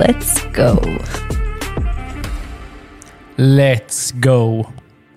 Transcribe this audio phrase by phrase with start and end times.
[0.00, 0.80] Let's go!
[3.36, 4.66] Let's go!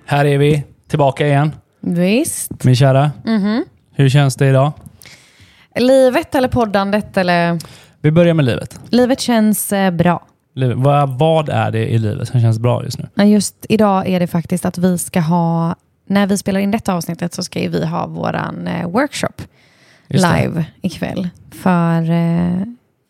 [0.06, 1.52] Här är vi, tillbaka igen.
[1.80, 2.64] Visst.
[2.64, 3.12] Min kära.
[3.96, 4.72] Hur känns det idag?
[5.76, 7.60] Livet eller poddandet eller...
[8.02, 8.80] Vi börjar med livet.
[8.90, 10.28] Livet känns eh, bra.
[10.56, 10.78] livet.
[10.78, 13.24] Vad, vad är det i livet som känns bra just nu?
[13.26, 15.76] Just idag är det faktiskt att vi ska ha,
[16.08, 19.42] när vi spelar in detta avsnittet så ska vi ha våran eh, workshop
[20.08, 22.64] live ikväll för eh,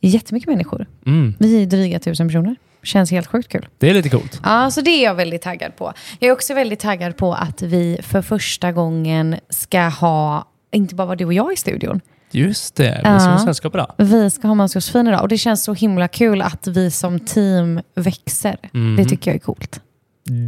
[0.08, 0.86] jättemycket människor.
[1.06, 2.56] Mm, Vi är dryga tusen personer.
[2.84, 3.68] Känns helt sjukt kul.
[3.78, 4.40] det är lite coolt.
[4.44, 5.94] Ja, så det är jag väldigt taggad på.
[6.20, 11.16] Jag är också väldigt taggad på att vi för första gången ska ha, inte bara
[11.16, 13.92] du och jag i studion, Just det, vi ska ha sällskap idag.
[13.98, 15.22] vi ska ha med oss Josefin idag.
[15.22, 18.58] Och det känns så himla kul att vi som team växer.
[18.72, 18.96] Mhm.
[18.96, 19.82] Det tycker jag är coolt.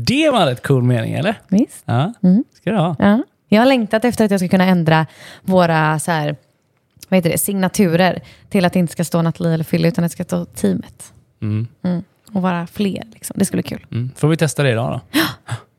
[0.05, 1.39] Det var en rätt cool mening, eller?
[1.47, 1.83] Visst?
[1.85, 2.43] Ja, Mm.
[2.53, 2.95] ska det ha.
[2.99, 3.23] Ja.
[3.49, 5.05] Jag har längtat efter att jag ska kunna ändra
[5.41, 6.35] våra så här,
[7.09, 10.11] vad heter det, signaturer till att det inte ska stå Nathalie eller Fille utan att
[10.11, 11.14] det ska stå teamet.
[11.42, 11.67] Mm.
[11.84, 12.03] Mm.
[12.34, 13.03] Och vara fler.
[13.14, 13.36] Liksom.
[13.39, 13.86] Det skulle bli kul.
[13.92, 14.11] Mm.
[14.16, 15.22] Får vi testa det idag då?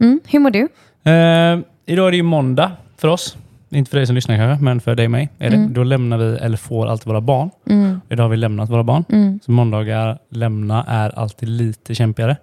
[0.05, 0.21] Mm.
[0.27, 0.69] Hur mår du?
[1.11, 3.37] Eh, idag är det ju måndag för oss.
[3.71, 5.29] Inte för dig som lyssnar kanske, men för dig och mig.
[5.39, 5.57] Är det.
[5.57, 5.73] Mm.
[5.73, 7.51] Då lämnar vi, eller får alltid våra barn.
[7.71, 8.01] Mm.
[8.09, 9.05] Idag har vi lämnat våra barn.
[9.45, 12.37] Så måndagar lämna är alltid lite kämpigare.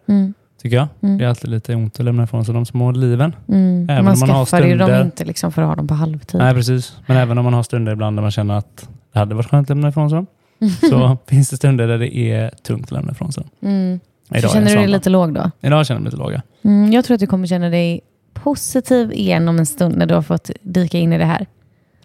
[0.64, 0.88] Tycker jag.
[1.02, 1.17] Mm.
[1.17, 3.36] Det är alltid lite ont att lämna ifrån sig de små liven.
[3.47, 3.89] Mm.
[3.89, 5.94] Även man om man har skaffar ju dem inte liksom för att ha dem på
[5.94, 6.39] halvtid.
[6.39, 6.97] Nej, precis.
[7.05, 9.66] Men även om man har stunder ibland där man känner att det hade varit skönt
[9.66, 10.28] att lämna ifrån sig dem,
[10.89, 13.70] så finns det stunder där det är tungt att lämna ifrån sig dem.
[13.70, 14.00] Mm.
[14.36, 15.52] Idag känner du dig lite låg då?
[15.61, 16.42] Idag känner jag mig lite låga.
[16.64, 16.92] Mm.
[16.92, 18.02] Jag tror att du kommer känna dig
[18.33, 21.45] positiv igen om en stund när du har fått dyka in i det här.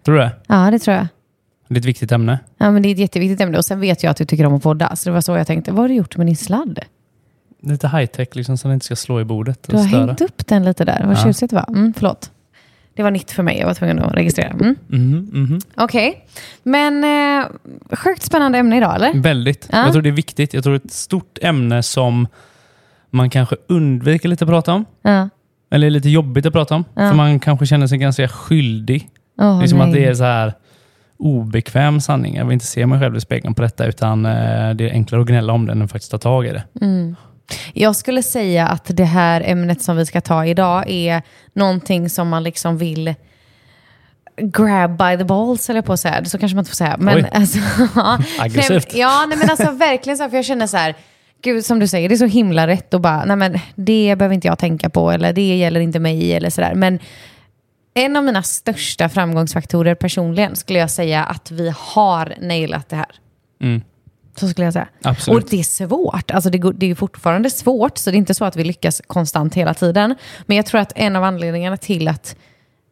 [0.05, 0.33] Tror du det?
[0.47, 1.07] Ja, det tror jag.
[1.69, 2.39] Det är ett viktigt ämne.
[2.59, 3.59] Ja, men det är ett jätteviktigt ämne.
[3.59, 4.97] Och sen vet jag att du tycker om att podda.
[4.97, 5.73] Så det var så jag tänkte.
[5.73, 6.79] Vad har du gjort med din sladd?
[7.63, 10.07] Lite high-tech liksom, så den inte ska slå i bordet Du har störa.
[10.07, 11.03] hängt upp den lite där.
[11.07, 11.25] Vad Ja.
[11.25, 11.69] tjusigt det var.
[11.69, 12.31] Mm, förlåt.
[12.95, 13.59] Det var nytt för mig.
[13.59, 14.49] Jag var tvungen att registrera.
[14.51, 14.77] Mm.
[14.87, 15.61] Mhm, mhm.
[15.77, 16.25] Okej.
[16.63, 17.47] Men eh,
[17.97, 19.15] sjukt spännande ämne idag, eller?
[19.15, 19.69] Väldigt.
[19.73, 19.79] Ja.
[19.83, 20.55] Jag tror det är viktigt.
[20.55, 22.27] Jag tror det är ett stort ämne som
[23.11, 24.85] man kanske undviker lite att prata om.
[25.03, 25.29] Ja.
[25.71, 26.85] Eller är lite jobbigt att prata om.
[26.95, 29.09] För man kanske känner sig ganska skyldig.
[29.41, 29.87] Åh, det är som nej.
[29.89, 30.53] att det är så här
[31.17, 32.37] obekväm sanning.
[32.37, 35.23] Jag vill inte se mig själv i spegeln på detta, utan eh, det är enklare
[35.23, 36.65] att gnälla om det än att faktiskt ta tag i det.
[36.81, 37.17] Mm.
[37.73, 41.23] Jag skulle säga att det här ämnet som vi ska ta idag är
[41.53, 43.15] någonting som man liksom vill
[44.37, 46.25] grab by the balls, eller på att säga.
[46.25, 46.97] Så kanske man inte får säga.
[46.99, 47.31] Men Oj.
[47.33, 47.59] alltså,
[48.39, 48.93] Aggressivt.
[48.93, 50.95] Nej, ja, nej, men alltså verkligen så här, för jag känner så här,
[51.43, 54.35] gud som du säger, det är så himla rätt och bara, nej men det behöver
[54.35, 56.75] inte jag tänka på eller det gäller inte mig eller sådär.
[56.75, 56.99] Men
[57.95, 63.15] en av mina största framgångsfaktorer personligen skulle jag säga att vi har nailat det här.
[63.61, 63.83] Mm.
[64.39, 64.89] Så skulle jag säga.
[65.03, 65.45] Absolut.
[65.45, 66.31] Och det är svårt.
[66.31, 69.55] Alltså det, det är fortfarande svårt, så det är inte så att vi lyckas konstant
[69.55, 70.15] hela tiden.
[70.47, 72.37] Men jag tror att en av anledningarna till att,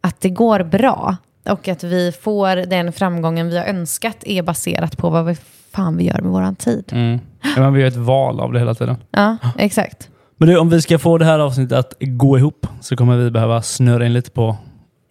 [0.00, 1.16] att det går bra
[1.48, 5.36] och att vi får den framgången vi har önskat är baserat på vad vi
[5.72, 6.84] fan vi gör med våran tid.
[6.92, 7.18] Mm.
[7.42, 8.96] Ja, Man vill göra ett val av det hela tiden.
[9.10, 10.08] Ja, exakt.
[10.36, 13.30] Men du, om vi ska få det här avsnittet att gå ihop så kommer vi
[13.30, 14.56] behöva snurra in lite på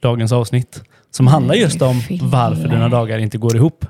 [0.01, 0.83] dagens avsnitt.
[1.11, 3.85] Som handlar just om varför dina dagar inte går ihop.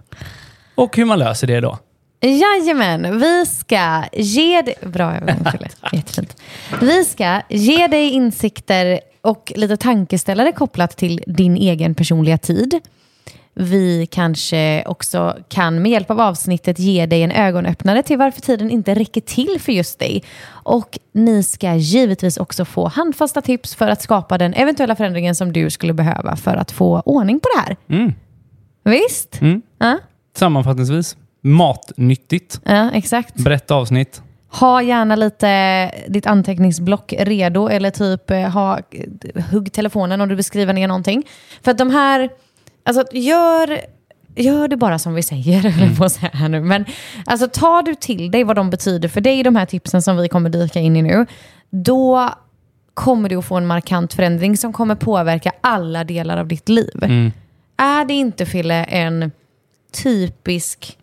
[0.75, 1.77] Och hur man löser det då.
[2.21, 4.75] Jajamän, vi ska ge dig...
[4.81, 5.69] Bra övergång Fille.
[5.91, 6.41] Jättefint.
[6.81, 12.79] Vi ska ge dig insikter och lite tankeställare kopplat till din egen personliga tid.
[13.53, 18.71] Vi kanske också kan med hjälp av avsnittet ge dig en ögonöppnare till varför tiden
[18.71, 20.23] inte räcker till för just dig.
[20.47, 25.53] Och ni ska givetvis också få handfasta tips för att skapa den eventuella förändringen som
[25.53, 27.77] du skulle behöva för att få ordning på det här.
[27.89, 28.13] Mm.
[28.83, 29.41] Visst?
[29.41, 29.61] Mm.
[29.77, 29.97] Ja,
[30.37, 32.61] Sammanfattningsvis, matnyttigt.
[32.63, 33.35] ja exakt.
[33.35, 34.21] Brett avsnitt.
[34.49, 38.79] Ha gärna lite ditt anteckningsblock redo eller typ eh, ha,
[39.51, 41.23] hugg telefonen om du vill skriva ner någonting.
[41.61, 42.29] För att de här,
[42.83, 43.79] alltså gör,
[44.35, 45.79] gör det bara som vi säger, mm.
[45.79, 46.61] eller på säga här nu.
[46.61, 46.85] Men
[47.25, 50.27] alltså tar du till dig vad de betyder för dig, de här tipsen som vi
[50.27, 51.25] kommer dyka in i nu,
[51.69, 52.29] då
[52.93, 57.03] kommer du att få en markant förändring som kommer påverka alla delar av ditt liv.
[57.03, 57.31] Mm.
[57.77, 59.31] Är det inte, Fille, en
[60.03, 60.97] typisk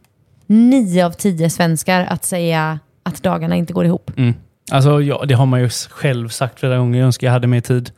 [0.52, 4.10] nio av tio svenskar att säga att dagarna inte går ihop?
[4.16, 4.34] Mm.
[4.70, 6.98] Alltså, ja, det har man ju själv sagt flera gånger.
[6.98, 7.90] Jag önskar jag hade mer tid.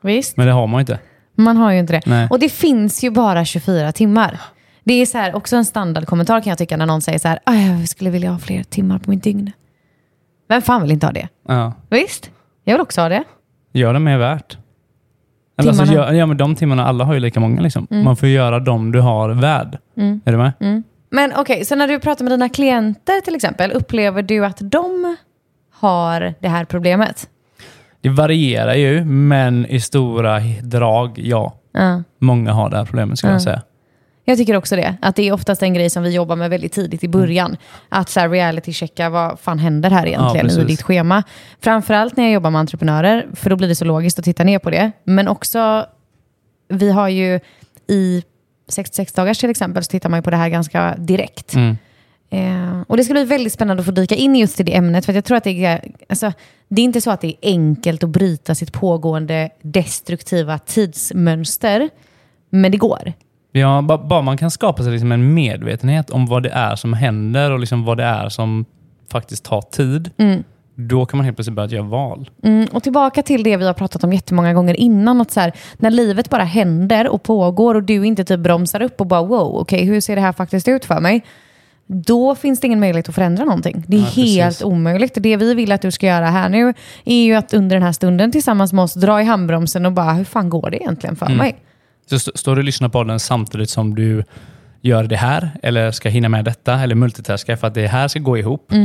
[0.00, 0.36] Visst.
[0.36, 0.98] Men det har man inte.
[1.36, 2.02] Man har ju inte det.
[2.06, 2.28] Nej.
[2.30, 4.40] Och det finns ju bara 24 timmar.
[4.84, 7.38] Det är så här, också en standardkommentar kan jag tycka när någon säger så här,
[7.44, 9.52] "Ah, jag skulle vilja ha fler timmar på mitt dygn.
[10.48, 11.28] Vem fan vill inte ha det?
[11.48, 11.72] Ja.
[11.90, 12.30] Visst,
[12.64, 13.24] jag vill också ha det.
[13.72, 14.58] Gör det mer värt.
[15.58, 17.60] Eller alltså, gör, ja, men de timmarna, alla har ju lika många.
[17.60, 17.86] Liksom.
[17.90, 19.78] Man får göra dem du har värd.
[20.24, 20.52] Är du med?
[21.14, 25.16] Men okej, så när du pratar med dina klienter till exempel, upplever du att de
[25.72, 27.28] har det här problemet?
[28.00, 31.56] Det varierar ju, men i stora drag, ja.
[31.72, 32.02] Ja.
[32.18, 33.62] Många har det här problemet skulle jag säga.
[34.24, 34.96] Jag tycker också det.
[35.02, 37.56] Att det är oftast en grej som vi jobbar med väldigt tidigt i början.
[37.88, 40.62] Att så reality-checka vad fan händer här egentligen precis.
[40.62, 41.22] i ditt schema.
[41.60, 44.58] Framförallt när jag jobbar med entreprenörer, för då blir det så logiskt att titta ner
[44.58, 44.92] på det.
[45.04, 45.86] Men också,
[46.68, 47.40] vi har ju
[47.88, 48.22] i
[48.68, 51.54] 66 dagars till exempel, så tittar man ju på det här ganska direkt.
[51.54, 51.76] Mm.
[52.30, 55.06] Eh, och det ska bli väldigt spännande att få dyka in just i det ämnet.
[55.06, 56.32] För jag tror att det är, alltså,
[56.68, 61.90] det är inte så att det är enkelt att bryta sitt pågående destruktiva tidsmönster.
[62.50, 63.12] Men det går.
[63.52, 66.92] Ja, ba- bara man kan skapa sig liksom en medvetenhet om vad det är som
[66.92, 68.64] händer och liksom vad det är som
[69.12, 70.10] faktiskt tar tid.
[70.74, 72.30] Då kan man helt plötsligt börja göra val.
[72.42, 75.20] Mm, och tillbaka till det vi har pratat om jättemånga gånger innan.
[75.20, 79.00] Att så här, när livet bara händer och pågår och du inte typ bromsar upp
[79.00, 81.24] och bara wow, okej hur ser det här faktiskt ut för mig?
[81.86, 83.84] Då finns det ingen möjlighet att förändra någonting.
[83.88, 84.36] Det är Ja, precis.
[84.36, 85.14] helt omöjligt.
[85.20, 86.74] Det vi vill att du ska göra här nu
[87.04, 90.12] är ju att under den här stunden tillsammans med oss dra i handbromsen och bara
[90.12, 91.56] hur fan går det egentligen för mig?
[92.10, 94.24] Så st- står du och lyssnar på den samtidigt som du
[94.80, 98.20] gör det här, eller ska hinna med detta, eller multitaska för att det här ska
[98.20, 98.66] gå ihop.
[98.68, 98.76] Då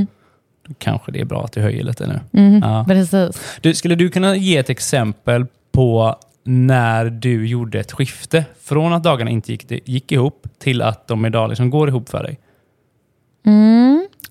[0.77, 2.60] kanske det är bra att du höjer lite nu.
[2.62, 2.86] Ja.
[2.88, 3.57] Precis.
[3.62, 9.04] Du, skulle du kunna ge ett exempel på när du gjorde ett skifte från att
[9.04, 12.39] dagarna inte gick, gick ihop till att de idag liksom går ihop för dig?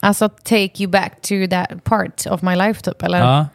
[0.00, 3.18] Alltså take you back to that part of my life typ, eller?
[3.18, 3.46] Ja.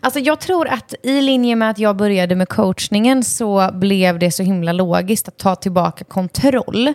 [0.00, 4.30] Alltså jag tror att i linje med att jag började med coachningen så blev det
[4.30, 6.88] så himla logiskt att ta tillbaka kontroll.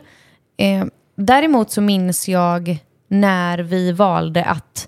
[0.57, 0.85] Eh,
[1.15, 2.77] däremot så minns jag
[3.07, 4.87] när vi valde att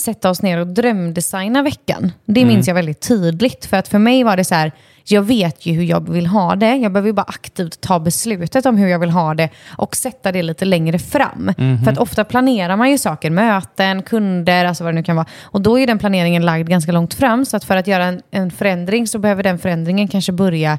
[0.00, 2.12] sätta oss ner och drömdesigna veckan.
[2.24, 3.66] Det minns jag väldigt tydligt.
[3.66, 4.72] För att för mig var det så här,
[5.04, 6.76] jag vet ju hur jag vill ha det.
[6.76, 10.32] Jag behöver ju bara aktivt ta beslutet om hur jag vill ha det och sätta
[10.32, 11.52] det lite längre fram.
[11.84, 15.26] För att ofta planerar man ju saker, möten, kunder, alltså vad det nu kan vara.
[15.42, 17.44] Och då är den planeringen lagd ganska långt fram.
[17.44, 20.78] Så att för att göra en, en förändring så behöver den förändringen kanske börja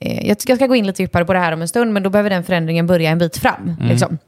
[0.00, 1.92] eh, jag ska jag ska gå in lite djupare på det här om en stund,
[1.92, 3.76] men då behöver den förändringen börja en bit fram.
[3.80, 4.18] Liksom.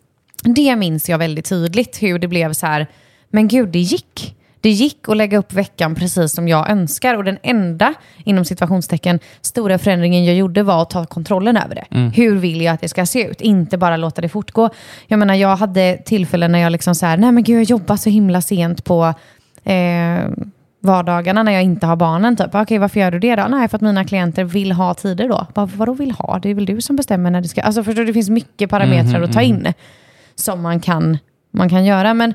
[0.44, 2.86] Det minns jag väldigt tydligt, hur det blev så här,
[3.30, 4.36] men gud, det gick.
[4.60, 7.16] Det gick att lägga upp veckan precis som jag önskar.
[7.16, 7.94] Och den enda,
[8.24, 11.84] inom situationstecken, stora förändringen jag gjorde var att ta kontrollen över det.
[12.14, 13.40] Hur vill jag att det ska se ut?
[13.40, 14.70] Inte bara låta det fortgå.
[15.06, 17.96] Jag menar, jag hade tillfällen när jag liksom så här, nej men gud, jag jobbar
[17.96, 19.14] så himla sent på
[19.64, 20.30] eh,
[20.80, 22.36] vardagarna när jag inte har barnen.
[22.36, 22.54] Typ.
[22.54, 23.46] Okej, varför gör du det då?
[23.48, 25.46] Nej, för att mina klienter vill ha tider då.
[25.54, 26.38] Bara, vadå vill ha?
[26.38, 27.62] Det är väl du som bestämmer när det ska...
[27.62, 29.72] Alltså förstår du, det finns mycket parametrar att ta in
[30.36, 31.18] som man kan,
[31.50, 32.14] man kan göra.
[32.14, 32.34] Men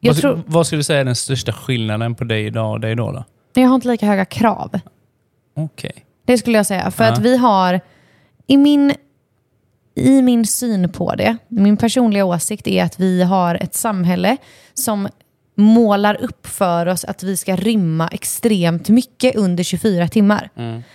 [0.00, 0.42] vad, tror...
[0.46, 3.12] vad skulle du säga är den största skillnaden på dig idag och dig då?
[3.12, 3.24] då?
[3.60, 4.80] Jag har inte lika höga krav.
[5.56, 6.04] Okej.
[6.24, 6.90] Det skulle jag säga.
[6.90, 7.12] För Ja.
[7.12, 7.80] att vi har,
[8.46, 8.94] i min,
[9.94, 14.36] i min syn på det, min personliga åsikt är att vi har ett samhälle
[14.74, 15.08] som
[15.54, 20.50] målar upp för oss att vi ska rymma extremt mycket under 24 timmar.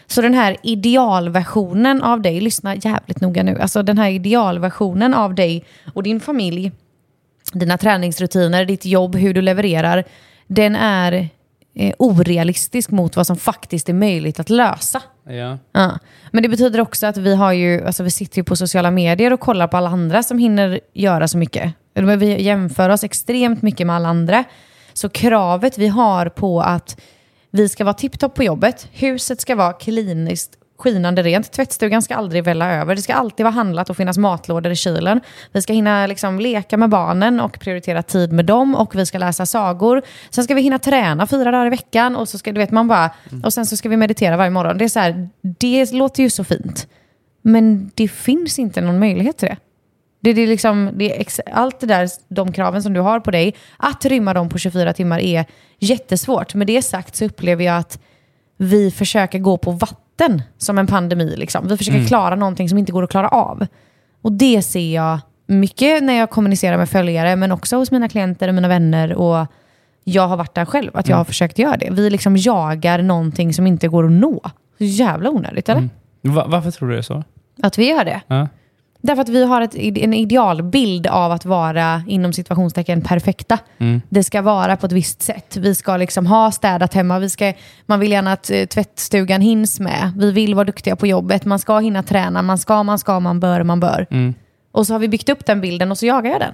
[0.07, 5.35] Så den här idealversionen av dig, lyssna jävligt noga nu, alltså den här idealversionen av
[5.35, 6.71] dig och din familj,
[7.53, 10.03] dina träningsrutiner, ditt jobb, hur du levererar,
[10.47, 11.29] den är
[11.75, 15.01] eh, orealistisk mot vad som faktiskt är möjligt att lösa.
[15.29, 15.57] Ja.
[15.71, 15.99] Ja.
[16.31, 19.33] Men det betyder också att vi har ju, alltså vi sitter ju på sociala medier
[19.33, 21.73] och kollar på alla andra som hinner göra så mycket.
[21.97, 24.43] Eller Vi jämför oss extremt mycket med alla andra.
[24.93, 27.01] Så kravet vi har på att
[27.51, 32.43] vi ska vara tipptopp på jobbet, huset ska vara kliniskt skinande rent, tvättstugan ska aldrig
[32.43, 35.21] välla över, det ska alltid vara handlat och finnas matlådor i kylen.
[35.51, 39.17] Vi ska hinna liksom leka med barnen och prioritera tid med dem och vi ska
[39.17, 40.01] läsa sagor.
[40.29, 42.87] Sen ska vi hinna träna fyra dagar i veckan och så ska du vet man
[42.87, 43.11] bara,
[43.43, 44.77] och sen så ska vi meditera varje morgon.
[44.77, 46.87] Det är så här, det låter ju så fint.
[47.41, 49.57] Men det finns inte någon möjlighet till det.
[50.19, 53.31] Det, det är liksom, det är allt det där, de kraven som du har på
[53.31, 55.45] dig, att rymma dem på 24 timmar är
[55.79, 56.53] jättesvårt.
[56.53, 57.99] Med det sagt så upplever jag att
[58.57, 61.33] vi försöker gå på vatten som en pandemi.
[61.37, 61.67] Liksom.
[61.67, 63.67] Vi försöker klara någonting som inte går att klara av.
[64.21, 68.47] Och det ser jag mycket när jag kommunicerar med följare, men också hos mina klienter
[68.47, 69.13] och mina vänner.
[69.13, 69.45] Och
[70.03, 71.89] jag har varit där själv, att jag har försökt göra det.
[71.91, 74.41] Vi liksom jagar någonting som inte går att nå.
[74.77, 75.89] Så jävla onödigt, eller?
[76.21, 77.23] Va- varför tror du det är så?
[77.63, 78.21] Att vi gör det.
[78.27, 78.47] Ja.
[79.01, 83.59] Därför att vi har ett, en idealbild av att vara, inom situationstecken, perfekta.
[84.09, 85.57] Det ska vara på ett visst sätt.
[85.57, 87.19] Vi ska liksom ha städat hemma.
[87.19, 87.53] Vi ska,
[87.85, 90.11] man vill gärna att eh, tvättstugan hinns med.
[90.17, 91.45] Vi vill vara duktiga på jobbet.
[91.45, 92.41] Man ska hinna träna.
[92.41, 94.07] Man ska, man ska, man bör, man bör.
[94.71, 96.53] Och så har vi byggt upp den bilden och så jagar jag den.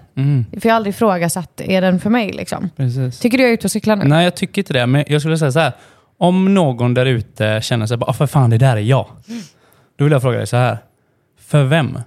[0.61, 2.31] För jag har aldrig ifrågasatt, är den för mig?
[2.33, 2.69] Liksom.
[2.77, 3.19] Precis.
[3.19, 4.05] Tycker du jag är ute och cyklar nu?
[4.05, 4.85] Nej, jag tycker inte det.
[4.87, 5.71] Men jag skulle säga så här.
[6.17, 9.07] Om någon där ute känner sig bara, "Ah, för fan, det där är jag.
[9.97, 10.77] Då vill jag fråga dig så här.
[11.41, 11.97] För vem?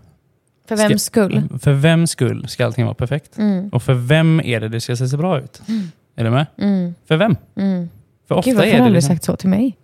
[0.68, 1.42] För vems skull?
[1.62, 3.38] För vems skull ska allting vara perfekt?
[3.38, 3.68] Mm.
[3.68, 5.62] Och för vem är det det ska se så bra ut?
[6.16, 6.46] Är du med?
[7.08, 7.36] För vem?
[8.28, 9.14] För ofta Gud, varför har du liksom...
[9.14, 9.76] sagt så till mig?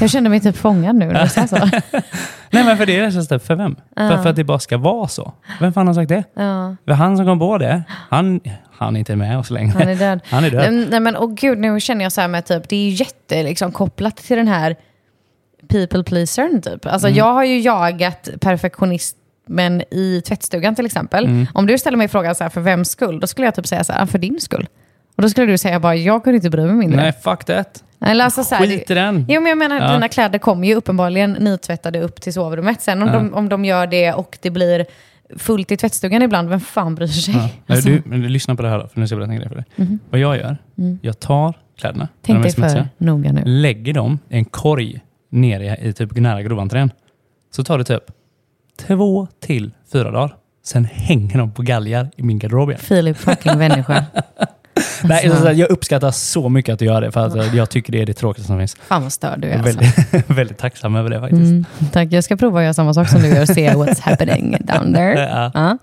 [0.00, 1.56] Jag kände mig typ fångad nu när du sa så.
[2.50, 3.76] Nej, men för det är det så för vem?
[3.96, 5.32] För, för att det bara ska vara så.
[5.60, 6.24] Vem fan har sagt det?
[6.34, 8.40] Ja, För han som kom på det, han,
[8.76, 9.72] han är inte med oss längre.
[9.78, 10.20] han är död.
[10.24, 10.86] Han är död.
[10.90, 13.72] Nej, men åh gud, nu känner jag så här med typ, det är jätte liksom,
[13.72, 14.76] kopplat till den här
[15.68, 16.86] people pleasern typ.
[16.86, 17.18] Alltså Mm.
[17.18, 18.28] jag har ju jagat
[19.48, 21.24] perfektionismen i tvättstugan till exempel.
[21.24, 21.46] Mm.
[21.54, 23.20] Om du ställer mig frågan så här, för vems skull?
[23.20, 24.66] Då skulle jag typ säga så här, "Ah, för din skull.
[25.16, 27.00] Och då skulle du säga bara, jag kunde inte bry mig mindre.
[27.00, 27.84] Nej, fuck that.
[28.00, 29.26] Eller alltså, så här, Skit i den.
[29.28, 29.92] Jo, men jag menar, Ja.
[29.92, 32.80] dina kläder kommer ju uppenbarligen nytvättade upp till sovrummet.
[32.82, 33.14] Sen om, Ja.
[33.14, 34.86] de, om de gör det och det blir
[35.36, 37.34] fullt i tvättstugan ibland, vem fan bryr sig?
[37.34, 37.48] Ja.
[37.74, 39.38] Alltså, du, men du, lyssna på det här då, för nu ska jag berätta en
[39.38, 39.98] grej för dig.
[40.10, 40.56] Vad jag gör,
[41.02, 43.42] jag tar kläderna, tänk dig för noga nu.
[43.44, 45.00] lägger dem i en korg
[45.30, 46.92] nere i typ nära groventrén.
[47.50, 48.02] Så tar det typ
[48.86, 50.34] två till fyra dagar.
[50.64, 52.80] Sen hänger de på galgar i min garderob igen.
[52.82, 54.04] Filip fucking människa.
[55.04, 55.42] Nej, Alltså.
[55.42, 58.06] så, jag uppskattar så mycket att du gör det, för att jag tycker det är
[58.06, 58.74] det tråkigaste som finns.
[58.74, 59.78] Fan vad störd du är alltså.
[59.78, 61.42] väldigt, väldigt tacksam över det faktiskt.
[61.42, 64.00] Mm, tack, jag ska prova att göra samma sak som du gör och se what's
[64.02, 65.28] happening down there.
[65.32, 65.50] Ja.
[65.54, 65.78] Ja.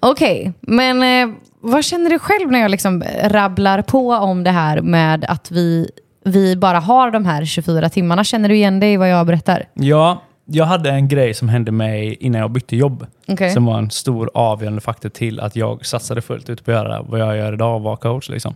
[0.00, 4.80] Okej, men eh, vad känner du själv när jag liksom rabblar på om det här
[4.80, 5.90] med att vi,
[6.24, 8.24] vi bara har de här 24 timmarna?
[8.24, 9.64] Känner du igen dig i vad jag berättar?
[9.74, 10.22] Ja,
[10.52, 13.06] jag hade en grej som hände mig innan jag bytte jobb.
[13.28, 13.50] Okej.
[13.50, 17.02] Som var en stor avgörande faktor till att jag satsade fullt ut på att göra
[17.02, 18.28] vad jag gör idag och vara coach.
[18.28, 18.54] Liksom.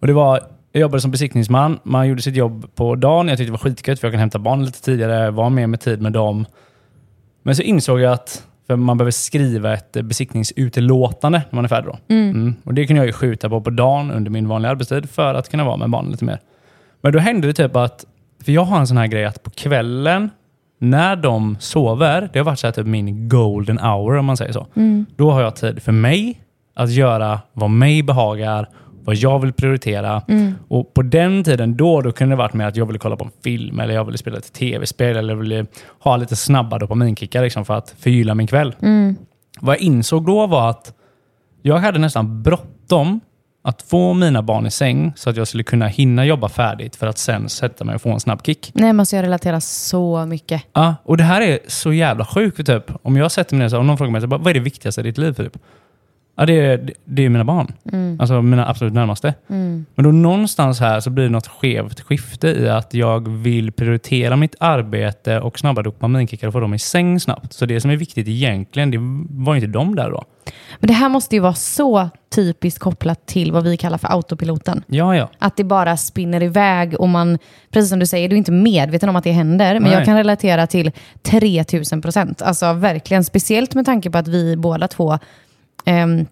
[0.00, 0.40] Och det var,
[0.72, 1.78] jag jobbade som besiktningsman.
[1.82, 3.28] Man gjorde sitt jobb på dagen.
[3.28, 5.80] Jag tyckte det var skitgött för jag kan hämta barn lite tidigare, vara med med
[5.80, 6.46] tid med dem.
[7.42, 11.92] Men så insåg jag att för man behöver skriva ett besiktningsutlåtande när man är färdig.
[11.92, 12.14] Då.
[12.14, 12.54] Mm.
[12.64, 15.48] Och det kunde jag ju skjuta på på dagen under min vanliga arbetstid för att
[15.48, 16.40] kunna vara med barnen lite mer.
[17.00, 18.06] Men då hände det typ att,
[18.44, 20.30] för jag har en sån här grej att på kvällen
[20.82, 24.52] när de sover, det har varit så här typ min golden hour om man säger
[24.52, 24.66] så.
[25.16, 26.40] Då har jag tid för mig
[26.74, 28.68] att göra vad mig behagar,
[29.04, 30.22] vad jag vill prioritera.
[30.68, 33.24] Och på den tiden då, då kunde det varit med att jag ville kolla på
[33.24, 35.66] en film eller jag ville spela ett tv-spel eller ville
[36.00, 38.74] ha lite snabba dopaminkickar liksom, för att förgylla min kväll.
[39.60, 40.94] Vad jag insåg då var att
[41.62, 43.20] jag hade nästan bråttom
[43.62, 47.06] att få mina barn i säng så att jag skulle kunna hinna jobba färdigt för
[47.06, 48.70] att sen sätta mig och få en snabb kick.
[48.74, 50.62] Nej, men alltså jag relaterar så mycket.
[50.72, 52.66] Ja, och det här är så jävla sjukt.
[52.66, 52.84] Typ.
[53.02, 54.60] Om jag sätter mig ner och om någon frågar mig så bara, vad är det
[54.60, 55.32] viktigaste i ditt liv?
[55.32, 55.56] Typ?
[56.40, 57.72] Ja, det är, det är mina barn.
[58.20, 59.34] Alltså mina absolut närmaste.
[59.94, 64.36] Men då någonstans här så blir det något skevt skifte i att jag vill prioritera
[64.36, 67.52] mitt arbete och snabba dopaminkickar och få dem i säng snabbt.
[67.52, 68.98] Så det som är viktigt egentligen, det
[69.44, 70.24] var inte de där då.
[70.78, 74.82] Men det här måste ju vara så typiskt kopplat till vad vi kallar för autopiloten.
[74.86, 75.28] Ja, ja.
[75.38, 77.38] Att det bara spinner iväg och man,
[77.70, 79.74] precis som du säger, du är inte medveten om att det händer.
[79.74, 79.92] Men Nej.
[79.92, 80.92] jag kan relatera till
[81.22, 82.42] 3000 procent.
[82.42, 85.18] Alltså verkligen, speciellt med tanke på att vi båda två,
[85.84, 86.26] ehm,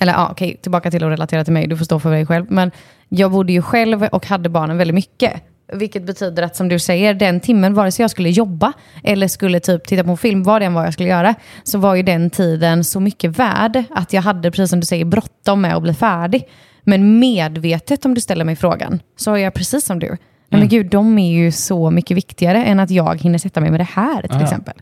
[0.00, 2.46] eller ja, okej, tillbaka till att relatera till mig, du får stå för dig själv.
[2.48, 2.70] Men
[3.08, 5.32] jag bodde ju själv och hade barnen väldigt mycket.
[5.72, 8.72] Vilket betyder att som du säger, den timmen, vare sig jag skulle jobba
[9.04, 11.78] eller skulle typ titta på en film, vad det än var jag skulle göra, så
[11.78, 15.60] var ju den tiden så mycket värd att jag hade, precis som du säger, bråttom
[15.60, 16.48] med att bli färdig.
[16.82, 20.08] Men medvetet, om du ställer mig frågan, så är jag precis som du.
[20.08, 23.70] Nej men gud, de är ju så mycket viktigare än att jag hinner sätta mig
[23.70, 24.42] med det här till Ja.
[24.42, 24.74] exempel.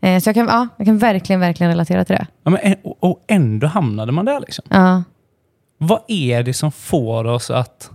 [0.00, 2.26] Eh, så jag kan, ja, jag kan verkligen, verkligen relatera till det.
[2.44, 4.64] ja men, och, ändå hamnade man där liksom.
[4.68, 5.02] Ja.
[5.78, 7.90] Vad är det som får oss att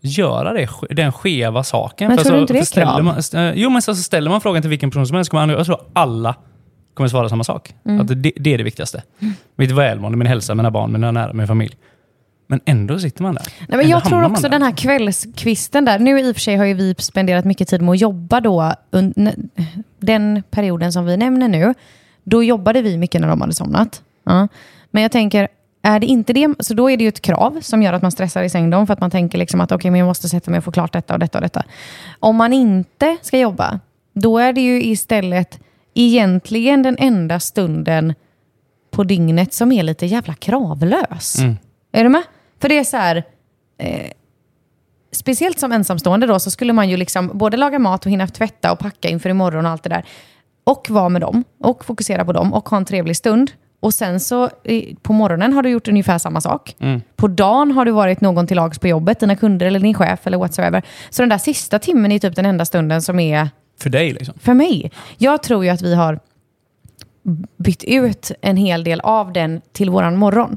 [0.00, 2.08] göra det, den skeva saken?
[2.08, 3.04] Men tror du så- inte det är för krav?
[3.04, 5.46] man, st- jo, men så så ställer man frågan till vilken person som helst, kommer
[5.46, 6.34] man, jag tror alla
[6.94, 7.74] kommer svara samma sak.
[7.84, 8.00] Mm.
[8.00, 9.02] Att det, det är det viktigaste.
[9.56, 11.76] Mitt välmående, min hälsa, mina barn, mina nära, min familj.
[12.46, 13.44] Men ändå sitter man där.
[13.58, 15.98] Nej, men Ändå jag tror också den här kvällskvisten där.
[15.98, 18.74] Nu i och för sig har ju vi spenderat mycket tid med att jobba då.
[19.98, 21.74] Den perioden som vi nämner nu.
[22.24, 24.02] Då jobbade vi mycket när de hade somnat.
[24.24, 24.48] Ja.
[24.90, 25.48] Men jag tänker,
[25.82, 28.12] är det inte det, så då är det ju ett krav som gör att man
[28.12, 30.50] stressar i säng dem för att man tänker liksom att okej, men jag måste sätta
[30.50, 31.64] mig och få klart detta och detta och detta.
[32.20, 33.80] Om man inte ska jobba,
[34.12, 35.58] då är det ju istället
[35.94, 38.14] egentligen den enda stunden
[38.90, 41.38] på dygnet som är lite jävla kravlös.
[41.38, 41.56] Mm.
[41.92, 42.22] Är du med?
[42.60, 43.24] För det är så här,
[43.78, 44.10] eh,
[45.12, 48.72] speciellt som ensamstående då, så skulle man ju liksom både laga mat och hinna tvätta
[48.72, 50.04] och packa inför imorgon och allt det där.
[50.64, 53.50] och vara med dem och fokusera på dem och ha en trevlig stund.
[53.80, 54.50] Och sen så
[55.02, 56.76] på morgonen har du gjort ungefär samma sak.
[57.16, 60.26] På dagen har du varit någon till lags på jobbet, dina kunder eller din chef
[60.26, 60.82] eller whatsoever.
[61.10, 63.48] Så den där sista timmen är typ den enda stunden som är
[63.80, 64.34] För dig liksom.
[64.38, 64.92] för mig.
[65.18, 66.20] Jag tror ju att vi har
[67.56, 70.56] bytt ut en hel del av den till våran morgon.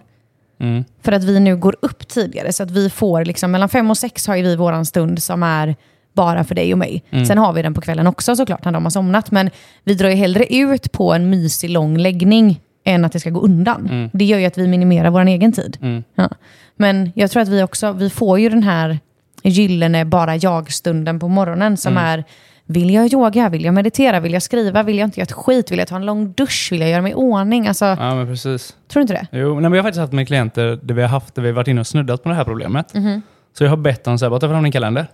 [0.60, 0.84] Mm.
[1.02, 2.54] För att vi nu går upp tidigare.
[2.54, 5.76] Så att vi får, liksom, mellan fem och sex har vi våran stund som är
[6.14, 7.04] bara för dig och mig.
[7.28, 9.32] Sen har vi den på kvällen också såklart när de har somnat.
[9.32, 9.50] Men
[9.84, 13.40] vi drar ju hellre ut på en mysig lång läggning än att det ska gå
[13.40, 14.10] undan.
[14.14, 15.78] Det gör ju att vi minimerar vår egen tid.
[16.16, 16.30] Ja.
[16.76, 19.00] Men jag tror att vi också, vi får ju den här
[19.44, 22.24] gyllene bara jag-stunden på morgonen som är
[22.72, 25.72] vill jag yoga, vill jag meditera, vill jag skriva, vill jag inte göra ett skit,
[25.72, 27.68] vill jag ta en lång dusch, vill jag göra mig i ordning?
[27.68, 28.76] Alltså, Ja, men precis.
[28.88, 29.28] tror du inte det?
[29.40, 31.48] Jo, nej, men jag har faktiskt haft med klienter där vi har haft, där vi
[31.48, 32.94] har varit inne och snuddat på det här problemet.
[32.94, 33.22] Mhm.
[33.58, 35.08] Så jag har bett dem bara ta fram din kalender.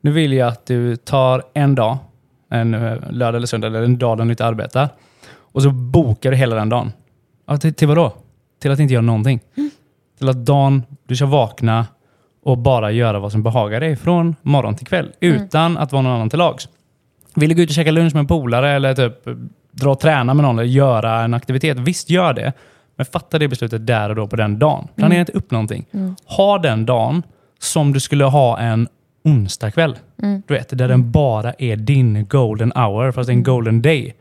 [0.00, 1.96] Nu vill jag att du tar en dag,
[2.50, 4.88] en eh, lördag eller söndag, eller en dag där du inte arbetar.
[5.36, 6.92] Och så bokar du hela den dagen.
[7.46, 8.12] Ja, till, till vad då?
[8.62, 9.40] Till att inte göra någonting.
[9.56, 9.70] Mm.
[10.18, 11.86] Till att dagen, du ska vakna
[12.44, 15.12] och bara göra vad som behagar dig från morgon till kväll.
[15.20, 15.42] Mm.
[15.42, 16.68] Utan att vara någon annan till lags.
[17.34, 19.34] Vill du gå ut och käka lunch med en polare eller typ eh,
[19.70, 22.52] dra och träna med någon eller göra en aktivitet, visst gör det.
[22.96, 24.88] Men fatta det beslutet där och då på den dagen.
[24.96, 25.86] Planera inte upp någonting.
[26.24, 27.22] Ha den dagen
[27.58, 28.88] som du skulle ha en
[29.24, 29.98] onsdagkväll.
[30.46, 34.14] Du vet, där den bara är din golden hour, fast en golden day.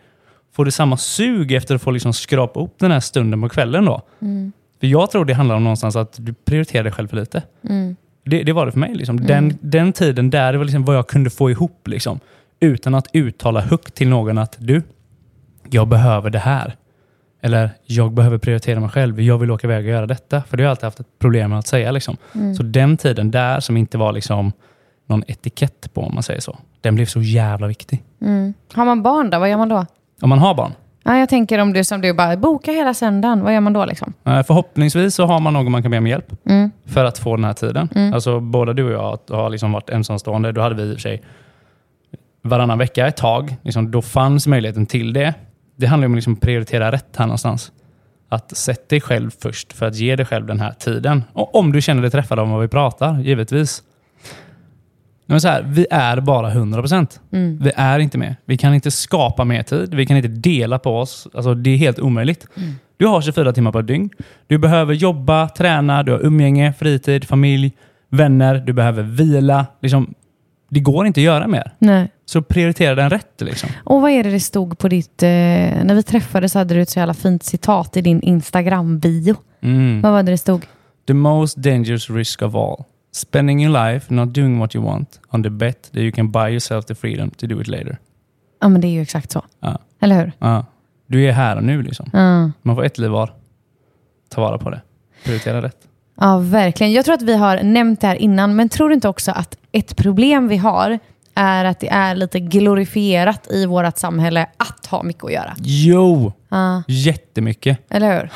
[0.55, 3.85] Får du samma sug efter att få liksom skrapa upp den här stunden på kvällen
[3.85, 4.01] då?
[4.79, 7.43] För jag tror det handlar om någonstans att du prioriterar dig själv för lite.
[8.23, 8.95] Det, det var det för mig.
[8.95, 9.25] Liksom.
[9.25, 11.87] Den, den tiden där, det var liksom vad jag kunde få ihop.
[11.87, 12.19] Liksom,
[12.59, 14.81] utan att uttala högt till någon att du,
[15.69, 16.75] jag behöver det här.
[17.41, 19.21] Eller jag behöver prioritera mig själv.
[19.21, 20.43] Jag vill åka iväg och göra detta.
[20.43, 21.91] För det har jag alltid haft ett problem med att säga.
[21.91, 22.17] Liksom.
[22.57, 24.51] Så den tiden där som inte var liksom
[25.07, 26.57] någon etikett på, om man säger så.
[26.81, 28.03] Den blev så jävla viktig.
[28.73, 29.39] Har man barn då?
[29.39, 29.85] Vad gör man då?
[30.21, 30.71] Om man har barn.
[31.03, 33.43] Ja, jag tänker om du som du bara boka hela söndagen.
[33.43, 34.13] Vad gör man då liksom?
[34.23, 36.71] Förhoppningsvis så har man någon man kan be om hjälp Mm.
[36.85, 38.13] för att få den här tiden.
[38.13, 38.91] Alltså både du och
[39.29, 40.51] jag har liksom varit ensamstående.
[40.51, 41.21] Då hade vi i och för sig
[42.41, 43.55] varannan vecka ett tag.
[43.61, 45.33] Liksom, då fanns möjligheten till det.
[45.75, 47.71] Det handlar om att liksom prioritera rätt här någonstans.
[48.29, 51.23] Att sätta dig själv först för att ge dig själv den här tiden.
[51.33, 53.83] Och om du känner dig träffad av vad vi pratar, givetvis.
[55.25, 57.19] Men så här, vi är bara 100%.
[57.59, 58.35] Vi är inte med.
[58.45, 59.93] Vi kan inte skapa mer tid.
[59.93, 61.27] Vi kan inte dela på oss.
[61.33, 62.47] Alltså, det är helt omöjligt.
[62.97, 64.09] Du har 24 timmar på ett dygn.
[64.47, 67.71] Du behöver jobba, träna, du har umgänge, fritid, familj,
[68.09, 68.55] vänner.
[68.55, 69.65] Du behöver vila.
[69.81, 70.13] Liksom,
[70.69, 71.71] det går inte att göra mer.
[71.79, 72.11] Nej.
[72.25, 73.41] Så prioritera den rätt.
[73.41, 73.69] Liksom.
[73.83, 75.23] Och vad är det det stod på ditt...
[75.23, 79.35] Eh, när vi träffades hade du ett så jävla fint citat i din Instagram-bio.
[79.61, 80.01] Mm.
[80.01, 80.65] Vad var det det stod?
[81.07, 82.83] The most dangerous risk of all.
[83.13, 86.49] Spending your life not doing what you want on the bet that you can buy
[86.49, 87.97] yourself the freedom to do it later.
[88.61, 89.45] Ja, men det är ju exakt så.
[89.59, 89.77] Ja.
[89.99, 90.31] Eller hur?
[90.39, 90.65] Ja.
[91.07, 91.81] Du är här och nu.
[91.81, 92.09] Liksom.
[92.13, 92.51] Ja.
[92.61, 93.33] Man får ett liv var.
[94.29, 94.81] Ta vara på det.
[95.25, 95.77] Prioritera rätt.
[96.15, 96.93] Ja, verkligen.
[96.93, 99.57] Jag tror att vi har nämnt det här innan, men tror du inte också att
[99.71, 100.99] ett problem vi har
[101.35, 105.53] är att det är lite glorifierat i vårt samhälle att ha mycket att göra?
[105.59, 106.33] Jo!
[106.49, 107.79] Ja, Jättemycket.
[107.89, 108.29] eller hur?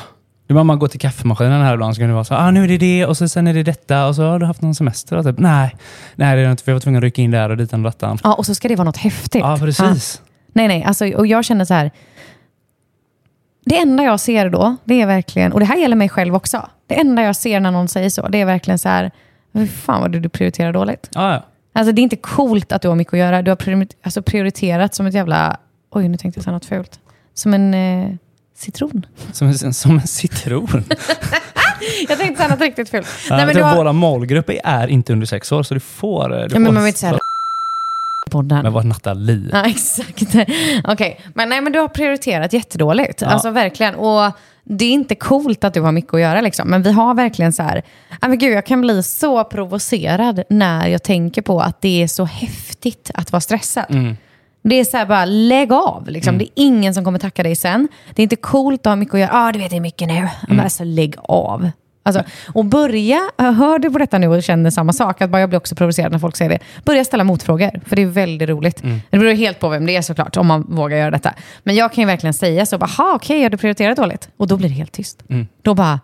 [0.54, 2.68] Var man går till kaffemaskinen här ibland så kan det vara så ah, nu är
[2.68, 5.16] det det och så sen är det detta och så har du haft någon semester.
[5.16, 5.76] Och typ, nej,
[6.14, 7.78] nej det är inte för jag var tvungen att rycka in där och dit och
[7.78, 8.18] dattan.
[8.24, 9.40] Ja, och så ska det vara något häftigt.
[9.40, 10.22] Ja, precis.
[10.52, 10.84] Nej, nej.
[10.84, 11.90] Alltså, och jag känner så här.
[13.64, 16.68] Det enda jag ser då, det är verkligen, och det här gäller mig själv också.
[16.86, 19.10] Det enda jag ser när någon säger så, det är verkligen så här,
[19.66, 21.10] fan vad du, du prioriterar dåligt.
[21.14, 21.42] Ja, ja.
[21.72, 23.42] Alltså det är inte coolt att du har mycket att göra.
[23.42, 25.56] Du har priori- alltså, prioriterat som ett jävla,
[25.90, 27.00] oj nu tänkte jag säga något fult.
[27.34, 28.14] Som en eh,
[28.58, 29.06] citron.
[29.32, 30.84] Som, en- som en citron.
[32.08, 33.06] Jag tänkte säga något riktigt fult.
[33.30, 36.28] Ja, Nej, men du har, Våra målgrupper är inte under sex år så du får...
[36.28, 37.18] Du ja, får men man vill inte säga
[38.30, 38.62] podden.
[38.62, 39.50] Men vad Nathalie?
[39.52, 40.22] Ja, exakt.
[40.84, 43.20] Okej, men, nej, men du har prioriterat jättedåligt.
[43.20, 43.26] Ja.
[43.28, 43.94] Alltså verkligen.
[43.94, 44.32] Och
[44.64, 46.68] det är inte coolt att du har mycket att göra, liksom.
[46.68, 47.82] men vi har verkligen så här...
[48.20, 52.24] Men gud, jag kan bli så provocerad när jag tänker på att det är så
[52.24, 53.84] häftigt att vara stressad.
[53.90, 54.16] Mm.
[54.62, 56.08] Det är så här bara, lägg av.
[56.08, 56.38] Liksom.
[56.38, 57.88] Det är ingen som kommer tacka dig sen.
[58.14, 59.30] Det är inte coolt att ha mycket att göra.
[59.32, 60.14] Ja, ah, du vet, det är mycket nu.
[60.14, 60.28] Mm.
[60.48, 61.70] Men alltså, lägg av.
[62.02, 62.22] Alltså,
[62.54, 65.56] och börja, hör du på detta nu och känner samma sak, att bara jag blir
[65.56, 66.58] också provocerad när folk säger det.
[66.84, 68.82] Börja ställa motfrågor, för det är väldigt roligt.
[68.82, 69.00] Mm.
[69.10, 71.34] Det beror helt på vem det är såklart, om man vågar göra detta.
[71.62, 74.28] Men jag kan ju verkligen säga så, bara, okej, okay, har du prioriterat dåligt?
[74.36, 75.22] Och då blir det helt tyst.
[75.62, 76.00] Då bara,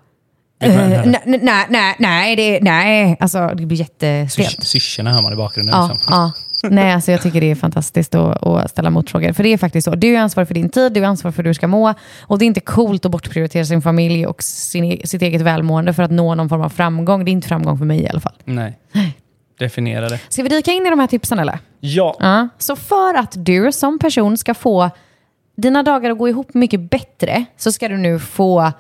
[0.69, 3.17] nej, nej, nej, nej, det, nej.
[3.21, 4.65] Alltså, det blir jättestelt.
[4.67, 5.75] Syrsorna hör man i bakgrunden.
[5.77, 6.15] Ja, Liksom.
[6.15, 6.33] ja.
[6.71, 9.33] Nej, alltså jag tycker det är fantastiskt att, att ställa motfrågor.
[9.33, 9.95] För det är faktiskt så.
[9.95, 11.95] Du är ansvarig för din tid, du är ansvarig för hur du ska må.
[12.23, 15.93] Och det är inte coolt att bortprioritera sin familj och sin, e- sitt eget välmående
[15.95, 17.25] för att nå någon form av framgång.
[17.25, 18.33] Det är inte framgång för mig i alla fall.
[18.45, 18.79] Nej.
[19.59, 20.19] Definiera det.
[20.29, 21.59] Ska vi dyka in i de här tipsen eller?
[21.81, 22.17] Ja.
[22.21, 22.49] Ja.
[22.59, 24.91] Så för att du som person ska få
[25.57, 28.73] dina dagar att gå ihop mycket bättre så ska du nu få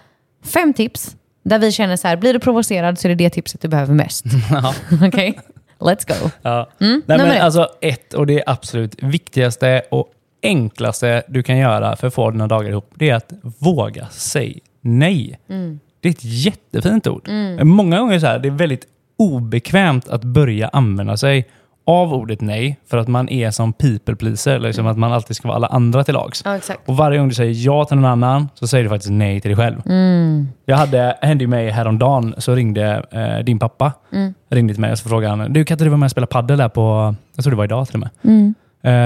[0.44, 3.60] fem tips där vi känner så här, blir du provocerad så är det det tipset
[3.60, 4.24] du behöver mest.
[4.50, 4.74] Ja.
[5.06, 5.40] Okej?
[5.78, 6.30] Let's go.
[6.42, 6.70] Ja.
[6.80, 10.08] Mm, Nej, men alltså ett, och det absolut viktigaste och
[10.42, 14.58] enklaste du kan göra för att få dina dagar ihop, det är att våga säga
[14.80, 15.38] nej.
[15.48, 15.80] Mm.
[16.00, 17.28] Det är ett jättefint ord.
[17.62, 21.48] Många gånger så här, det är väldigt obekvämt att börja använda sig
[21.86, 25.48] av ordet nej för att man är som people pleaser, liksom att man alltid ska
[25.48, 26.42] vara alla andra till lags.
[26.44, 26.58] Ja.
[26.86, 29.48] Och varje gång du säger ja till någon annan så säger du faktiskt nej till
[29.48, 29.82] dig själv.
[29.86, 30.48] Mm.
[30.64, 34.34] Jag hade, hände ju mig häromdagen så ringde eh, din pappa Mm.
[34.50, 36.26] ringde till mig och så frågade han, du kan inte du vara med och spela
[36.26, 38.10] padel där på, jag tror det var idag till och med.
[38.22, 38.54] Mm.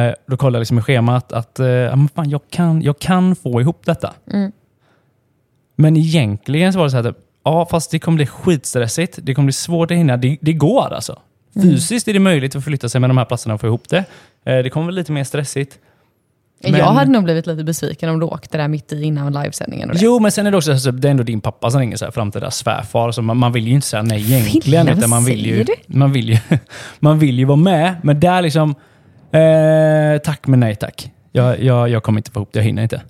[0.08, 3.36] Eh, då kollade jag liksom i schemat att eh, men fan, jag, kan, jag kan
[3.36, 4.14] få ihop detta.
[4.32, 4.52] Mm.
[5.76, 9.34] Men egentligen så var det så här, typ, ja fast det kommer bli skitstressigt, det
[9.34, 11.18] kommer bli svårt att hinna, det, det går alltså.
[11.58, 11.70] Mm.
[11.70, 13.98] Fysiskt är det möjligt att förflytta sig med de här platserna och få ihop det.
[14.44, 15.78] Eh, det kommer bli lite mer stressigt.
[16.62, 19.90] Men- Jag hade nog blivit lite besviken om du åkte där mitt i innan livesändningen.
[19.94, 22.04] Jo, men sen är det också så, det är ändå din pappa som ringer så
[22.04, 23.10] här, framtida svärfar.
[23.12, 24.60] Så man, man vill ju inte säga nej egentligen.
[24.64, 26.38] Vilja, utan man vill, ju, man, vill ju,
[26.98, 27.94] man vill ju vara med.
[28.02, 28.74] Men där liksom,
[29.32, 31.10] eh, tack men nej tack.
[31.32, 33.02] Jag, jag, jag kommer inte få ihop det, jag hinner inte.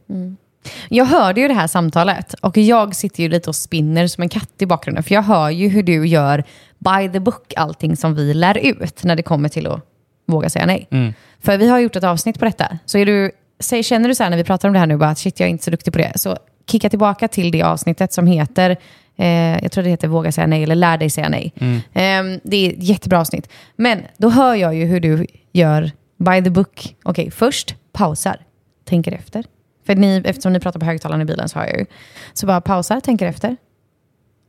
[0.88, 4.28] Jag hörde ju det här samtalet och jag sitter ju lite och spinner som en
[4.28, 5.04] katt i bakgrunden.
[5.04, 6.44] För jag hör ju hur du gör
[6.78, 9.80] by the book allting som vi lär ut när det kommer till att
[10.26, 10.88] våga säga nej.
[10.90, 11.14] Mm.
[11.40, 12.78] För vi har gjort ett avsnitt på detta.
[12.84, 14.96] Så är du, säg, känner du så här när vi pratar om det här nu,
[14.96, 16.12] bara att shit jag är inte så duktig på det.
[16.16, 16.36] Så
[16.70, 18.76] kicka tillbaka till det avsnittet som heter,
[19.16, 21.52] eh, jag tror det heter våga säga nej eller lär dig säga nej.
[21.92, 23.48] Eh, det är ett jättebra avsnitt.
[23.76, 26.94] Men då hör jag ju hur du gör by the book.
[27.02, 28.36] Okej, först pausar,
[28.84, 29.44] tänker efter.
[29.88, 31.86] För ni, eftersom ni pratar på högtalaren i bilen så har jag ju.
[32.32, 33.56] Så bara pausar, tänker efter.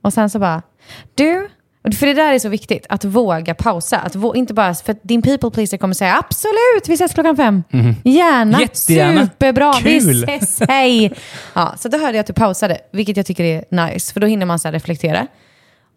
[0.02, 0.62] Och sen så bara,
[1.14, 1.48] du,
[1.98, 3.98] för det där är så viktigt, att våga pausa.
[3.98, 7.36] Att vå, inte bara, för att din people pleaser kommer säga absolut, vi ses klockan
[7.36, 7.62] fem.
[8.04, 9.22] Gärna, Jättegärna.
[9.26, 10.24] superbra, vi Kul.
[10.24, 11.12] ses, hej.
[11.54, 14.26] Ja, så då hörde jag att du pausade, vilket jag tycker är nice, för då
[14.26, 15.26] hinner man så reflektera.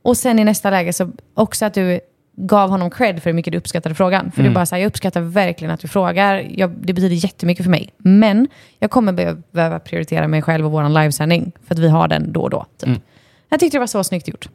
[0.03, 1.99] Och sen i nästa läge så också att du
[2.35, 4.31] gav honom cred för hur mycket du uppskattade frågan.
[4.31, 6.45] För du bara så här, jag uppskattar verkligen att du frågar.
[6.55, 7.89] Jag, det betyder jättemycket för mig.
[7.97, 8.47] Men
[8.79, 11.51] jag kommer be- behöva prioritera mig själv och vår livesändning.
[11.67, 12.65] För att vi har den då och då.
[12.77, 12.99] Typ.
[13.49, 14.49] Jag tyckte det var så snyggt gjort.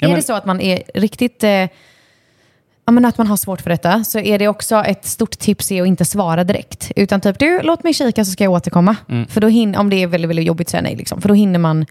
[0.00, 1.44] Ja, är men- det så att man är riktigt...
[1.44, 5.30] Eh, ja, men att man har svårt för detta, så är det också ett stort
[5.38, 6.92] tips är att inte svara direkt.
[6.96, 8.96] Utan typ, du, låt mig kika så ska jag återkomma.
[9.08, 9.26] Mm.
[9.26, 10.96] För då hin- om det är väldigt, väldigt jobbigt att säga nej.
[10.96, 11.20] Liksom.
[11.20, 11.86] För då hinner man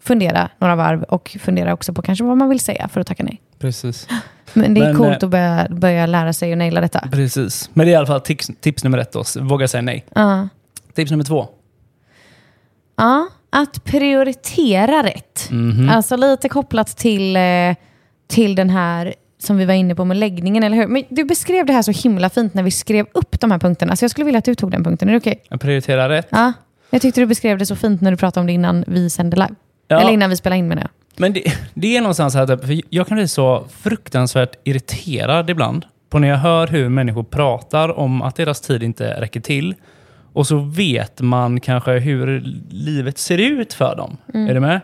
[0.00, 3.22] fundera några varv och fundera också på kanske vad man vill säga för att tacka
[3.22, 3.40] nej.
[3.58, 4.08] Precis.
[4.52, 7.08] Men det är Men, coolt eh, att börja, börja lära sig och naila detta.
[7.12, 7.70] Precis.
[7.72, 9.24] Men det är i alla fall tips, tips nummer ett då.
[9.40, 10.04] Våga säga nej.
[10.14, 10.48] Ja.
[10.94, 11.48] Tips nummer två.
[12.96, 15.48] Ja, att prioritera rätt.
[15.50, 15.88] Mhm.
[15.88, 17.42] Alltså lite kopplat till, eh,
[18.28, 20.86] till den här som vi var inne på med läggningen, eller hur?
[20.86, 23.96] Men du beskrev det här så himla fint när vi skrev upp de här punkterna.
[23.96, 25.08] Så jag skulle vilja att du tog den punkten.
[25.08, 25.42] Är det okej?
[25.50, 26.28] Att Prioritera rätt.
[26.30, 26.52] Ja.
[26.90, 29.36] Jag tyckte du beskrev det så fint när du pratade om det innan vi sände
[29.36, 29.54] live.
[29.90, 30.00] Ja.
[30.00, 30.90] Eller innan vi spelade in menar jag.
[31.16, 31.42] Men det,
[31.74, 36.36] det är någonstans här, för jag kan bli så fruktansvärt irriterad ibland på när jag
[36.36, 39.74] hör hur människor pratar om att deras tid inte räcker till.
[40.32, 44.16] Och så vet man kanske hur livet ser ut för dem.
[44.34, 44.80] Är du med?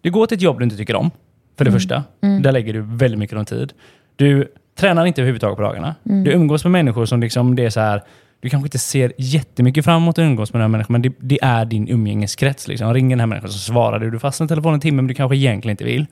[0.00, 1.10] Du går till ett jobb du inte tycker om,
[1.58, 2.02] för det första.
[2.40, 3.72] Där lägger du väldigt mycket av tid.
[4.16, 5.94] Du tränar inte överhuvudtaget på dagarna.
[6.02, 8.02] Du umgås med människor som liksom, det är så här,
[8.42, 11.12] du kanske inte ser jättemycket fram emot att umgås med den här människan, men det,
[11.20, 12.68] det är din umgängeskrets.
[12.68, 12.94] Liksom.
[12.94, 14.10] Ringer den här människan så svarar du.
[14.10, 16.06] Du fastnar i telefonen en timme, men du kanske egentligen inte vill.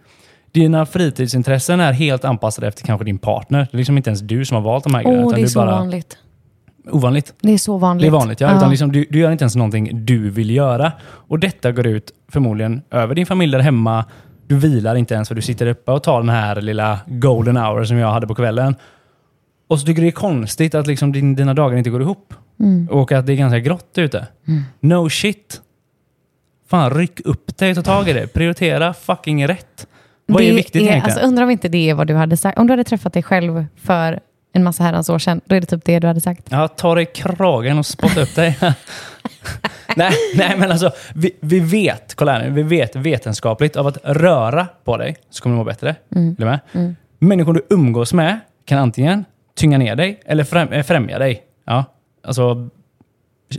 [0.52, 3.58] Dina fritidsintressen är helt anpassade efter kanske din partner.
[3.70, 5.26] Det är liksom inte ens du som har valt de här grejerna.
[5.26, 6.18] Åh, det är så bara, vanligt.
[6.90, 7.34] Ovanligt.
[7.40, 8.02] Det är så vanligt.
[8.02, 8.56] Det är vanligt, ja.
[8.56, 10.92] Utan liksom, du, du gör inte ens någonting du vill göra.
[11.02, 14.04] Och detta går ut förmodligen över din familj där hemma.
[14.46, 17.84] Du vilar inte ens för du sitter uppe och tar den här lilla golden hour
[17.84, 18.74] som jag hade på kvällen.
[19.70, 22.34] Och så tycker du det är konstigt att liksom din, dina dagar inte går ihop.
[22.90, 24.26] Och att det är ganska grått ute.
[24.80, 25.60] No shit.
[26.68, 28.26] Fan, ryck upp dig och ta tag i det.
[28.26, 29.86] Prioritera fucking rätt.
[30.26, 31.04] Vad är Det viktigt egentligen?
[31.04, 32.58] Alltså, undrar om inte det är vad du hade sagt.
[32.58, 34.20] Om du hade träffat dig själv för
[34.52, 36.46] en massa herrans år sedan, då är det typ det du hade sagt.
[36.50, 38.58] Ja, ta dig kragen och spotta upp dig.
[39.96, 43.98] nej, nej, men alltså vi, vi vet, kolla här nu, vi vet vetenskapligt av att
[44.04, 45.88] röra på dig så kommer du må bättre.
[45.90, 46.60] Är du med?
[47.18, 49.24] Människor du umgås med kan antingen
[49.60, 51.42] tynga ner dig eller främ, eh, främja dig.
[51.66, 51.84] Ja,
[52.22, 52.68] alltså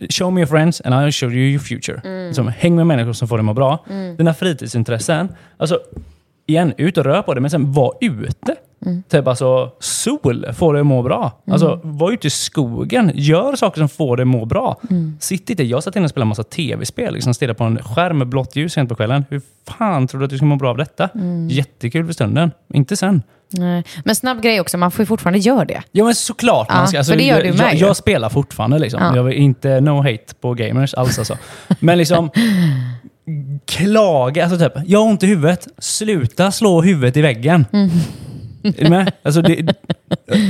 [0.09, 2.33] Show me your friends and I'll show you your future.
[2.33, 3.85] Som, häng med människor som får dig att må bra.
[4.17, 5.29] Dina fritidsintressen.
[5.57, 5.79] Alltså,
[6.45, 8.55] igen, ut och rör på dig, men sen var ute.
[9.09, 11.31] Typ alltså, sol får dig att må bra.
[11.51, 13.11] Alltså, var ute i skogen.
[13.15, 14.81] Gör saker som får dig att må bra.
[15.19, 15.63] Sitt inte.
[15.63, 17.13] Jag satt inne och spelade massa tv-spel.
[17.13, 19.25] Liksom stirrade på en skärm med blått ljus sent på kvällen.
[19.29, 21.09] Hur fan tror du att du ska må bra av detta?
[21.49, 22.51] Jättekul för stunden.
[22.73, 23.21] Inte sen.
[23.53, 23.83] Nej.
[24.05, 25.81] Men snabb grej också, man får ju fortfarande göra det.
[25.91, 26.67] Ja men såklart.
[26.69, 29.01] Ja, man ska, alltså, för det gör du med jag, jag spelar fortfarande liksom.
[29.01, 29.15] Ja.
[29.15, 31.37] Jag vill inte no hate på gamers alls alltså.
[31.79, 32.29] Men liksom
[33.65, 35.67] klaga, alltså typ, jag har ont i huvudet.
[35.77, 37.65] Sluta slå huvudet i väggen.
[37.73, 37.89] Mm.
[38.89, 39.12] Med?
[39.24, 39.76] Alltså, det,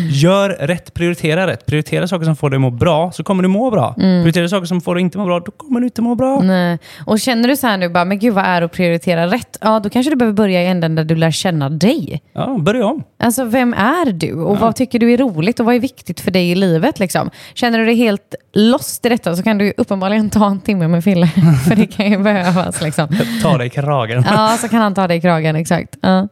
[0.10, 1.66] gör rätt, prioritera rätt.
[1.66, 3.96] Prioritera saker som får dig att må bra, så kommer du må bra.
[3.98, 4.24] Mm.
[4.24, 6.42] Prioritera saker som får dig att inte må bra, då kommer du inte må bra.
[6.42, 6.80] Nej.
[7.06, 9.58] Och känner du så här nu, bara, men gud vad är att prioritera rätt?
[9.62, 12.22] Ja, då kanske du behöver börja i änden där du lär känna dig.
[12.34, 13.04] Ja, börja om.
[13.20, 14.34] Alltså, vem är du?
[14.34, 15.60] Och vad tycker du är roligt?
[15.60, 17.00] Och vad är viktigt för dig i livet?
[17.00, 17.30] Liksom?
[17.54, 21.04] Känner du dig helt lost i detta så kan du uppenbarligen ta en timme med
[21.04, 21.28] Fille.
[21.68, 22.82] för det kan ju behövas.
[22.82, 23.08] Liksom.
[23.44, 24.24] Ta dig i kragen.
[24.28, 25.56] Ja, så kan han ta dig i kragen.
[25.56, 25.98] Exakt.
[26.02, 26.28] Ja.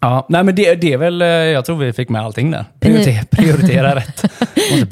[0.00, 2.64] Ja, nej, men det, det är väl, eh, jag tror vi fick med allting där.
[2.80, 4.24] Prioritera, prioritera rätt.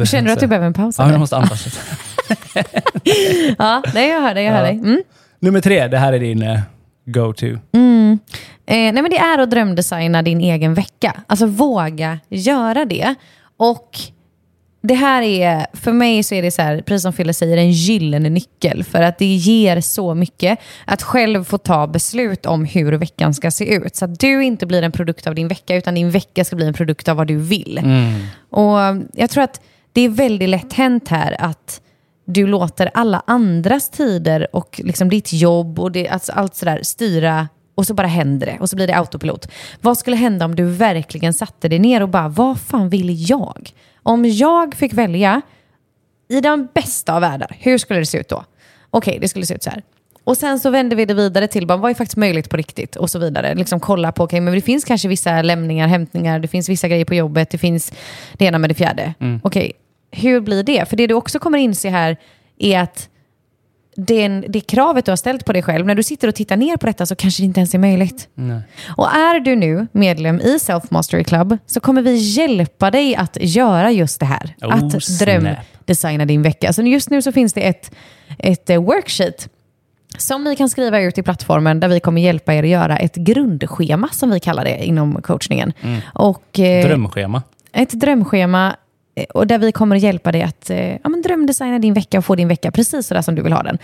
[0.11, 0.95] Känner du att du behöver en paus?
[0.99, 1.13] Ja, eller?
[1.15, 1.71] jag måste anpassa.
[3.59, 4.45] Ja, nej, jag hör dig.
[4.45, 4.67] Jag hör Ja.
[4.67, 4.75] dig.
[4.77, 5.03] Mm.
[5.41, 6.61] Nummer tre, det här är din eh,
[7.07, 7.47] go-to.
[7.47, 7.59] Eh,
[8.67, 11.13] nej, men det är att drömdesigna din egen vecka.
[11.27, 13.15] Alltså våga göra det.
[13.57, 13.99] Och
[14.89, 17.71] det här är, för mig så är det så här, precis som Fille säger, en
[17.71, 18.85] gyllene nyckel.
[18.85, 23.51] För att det ger så mycket att själv få ta beslut om hur veckan ska
[23.51, 23.97] se ut.
[23.97, 26.67] Så att du inte blir en produkt av din vecka, utan din vecka ska bli
[26.67, 27.81] en produkt av vad du vill.
[28.51, 28.79] Och
[29.13, 29.61] jag tror att
[29.93, 31.81] det är väldigt lätt hänt här att
[32.25, 37.49] du låter alla andras tider och liksom ditt jobb och det, alltså allt sådär styra
[37.75, 39.49] och så bara händer det och så blir det autopilot.
[39.81, 43.73] Vad skulle hända om du verkligen satte dig ner och bara, vad fan vill jag?
[44.09, 45.41] Om jag fick välja
[46.29, 48.45] i den bästa av världar, hur skulle det se ut då?
[48.91, 49.83] Okej, det skulle se ut så här.
[50.25, 52.97] Och sen så vänder vi det vidare till bara, vad är faktiskt möjligt på riktigt
[52.97, 53.55] och så vidare.
[53.55, 57.05] Liksom kolla på, okej, men det finns kanske vissa lämningar, hämtningar, det finns vissa grejer
[57.05, 57.93] på jobbet, det finns
[58.33, 59.15] det ena med det fjärde.
[59.43, 59.73] Okej,
[60.11, 60.89] hur blir det?
[60.89, 62.17] För det du också kommer inse här
[62.59, 63.09] är att
[63.99, 66.77] den, det kravet du har ställt på dig själv, när du sitter och tittar ner
[66.77, 68.29] på detta så kanske det inte ens är möjligt.
[68.35, 68.61] Nej.
[68.97, 73.37] Och är du nu medlem i Self Mastery Club så kommer vi hjälpa dig att
[73.41, 74.55] göra just det här.
[74.61, 76.73] Oh, att drömdesigna din vecka.
[76.73, 77.91] Så just nu så finns det ett,
[78.39, 79.49] ett eh, worksheet
[80.19, 83.15] som ni kan skriva ut i plattformen där vi kommer hjälpa er att göra ett
[83.15, 85.73] grundschema som vi kallar det inom coachningen.
[86.15, 87.43] Och, eh, Drömschema.
[87.73, 88.77] ett drömschema
[89.19, 92.19] Eh, och där vi kommer att hjälpa dig att eh, ja, men drömdesigna din vecka
[92.19, 93.79] och få din vecka precis så där som du vill ha den.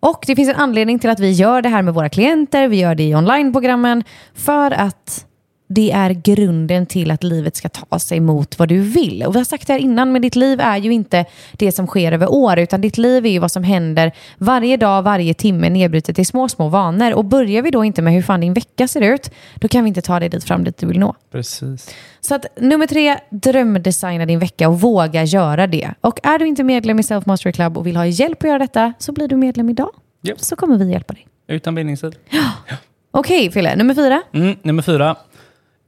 [0.00, 2.76] Och det finns en anledning till att vi gör det här med våra klienter, vi
[2.80, 5.26] gör det i onlineprogrammen, för att
[5.66, 9.22] det är grunden till att livet ska ta sig mot vad du vill.
[9.22, 11.86] Och vi har sagt det här innan, men ditt liv är ju inte det som
[11.86, 15.70] sker över år, utan ditt liv är ju vad som händer varje dag, varje timme
[15.70, 17.14] nedbrutet i små, små vanor.
[17.14, 19.88] Och börjar vi då inte med hur fan din vecka ser ut, då kan vi
[19.88, 21.14] inte ta dig dit fram dit du vill nå.
[21.32, 21.94] Precis.
[22.20, 25.90] Så att nummer tre, drömdesigna din vecka och våga göra det.
[26.00, 28.58] Och är du inte medlem i Self Mastery Club och vill ha hjälp att göra
[28.58, 29.90] detta så blir du medlem idag.
[30.22, 30.40] Japp.
[30.40, 31.26] Så kommer vi hjälpa dig.
[31.48, 32.16] Utan bindningstid.
[33.10, 34.22] Okej Fille, nummer fyra.
[34.32, 35.16] Mm, nummer fyra.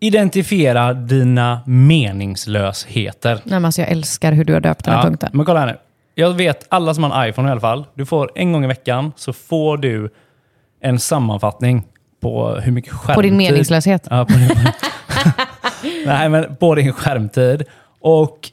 [0.00, 3.34] Identifiera dina meningslösheter.
[3.34, 5.30] Nej, men alltså, jag älskar hur du har döpt den här punkten.
[5.32, 5.76] Men kolla här nu.
[6.14, 8.66] Jag vet, alla som har en iPhone i alla fall, du får en gång i
[8.66, 10.10] veckan så får du
[10.80, 11.84] en sammanfattning
[12.20, 13.14] på hur mycket skärmtid...
[13.14, 14.06] På din meningslöshet.
[14.10, 14.50] Ja, på din...
[16.06, 17.64] Nej, men på din skärmtid.
[18.00, 18.50] Och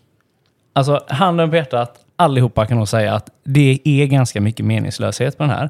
[0.73, 5.43] alltså, handen på hjärtat, allihopa kan nog säga att det är ganska mycket meningslöshet på
[5.43, 5.69] den här.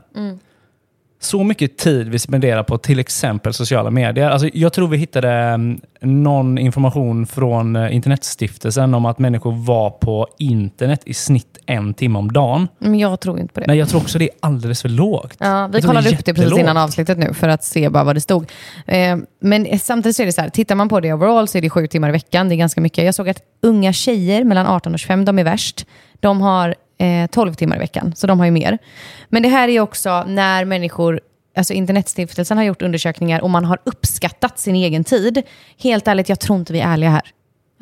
[1.24, 4.30] Så mycket tid vi spenderar på till exempel sociala medier.
[4.30, 9.90] Alltså, jag tror vi hittade mm, någon information från eh, Internetstiftelsen om att människor var
[9.90, 12.68] på internet i snitt en timme om dagen.
[12.80, 13.68] Men jag tror inte på det.
[13.68, 15.36] Nej, jag tror också det är alldeles för lågt.
[15.40, 18.16] Ja, vi kollade är upp det precis innan avslutet nu för att se bara vad
[18.16, 18.52] det stod.
[18.86, 21.62] Eh, men samtidigt så är det så här, tittar man på det overall så är
[21.62, 22.50] det sju timmar i veckan.
[22.50, 23.06] Det är ganska mycket.
[23.06, 25.86] Jag såg att unga tjejer mellan 18 och 25, de är värst.
[26.20, 28.78] De har eh, 12 timmar i veckan, så de har ju mer.
[29.30, 31.22] Men det här är också när människor
[31.56, 35.42] Alltså Internetstiftelsen har gjort undersökningar och man har uppskattat sin egen tid.
[35.78, 37.32] Helt ärligt, jag tror inte vi är ärliga här.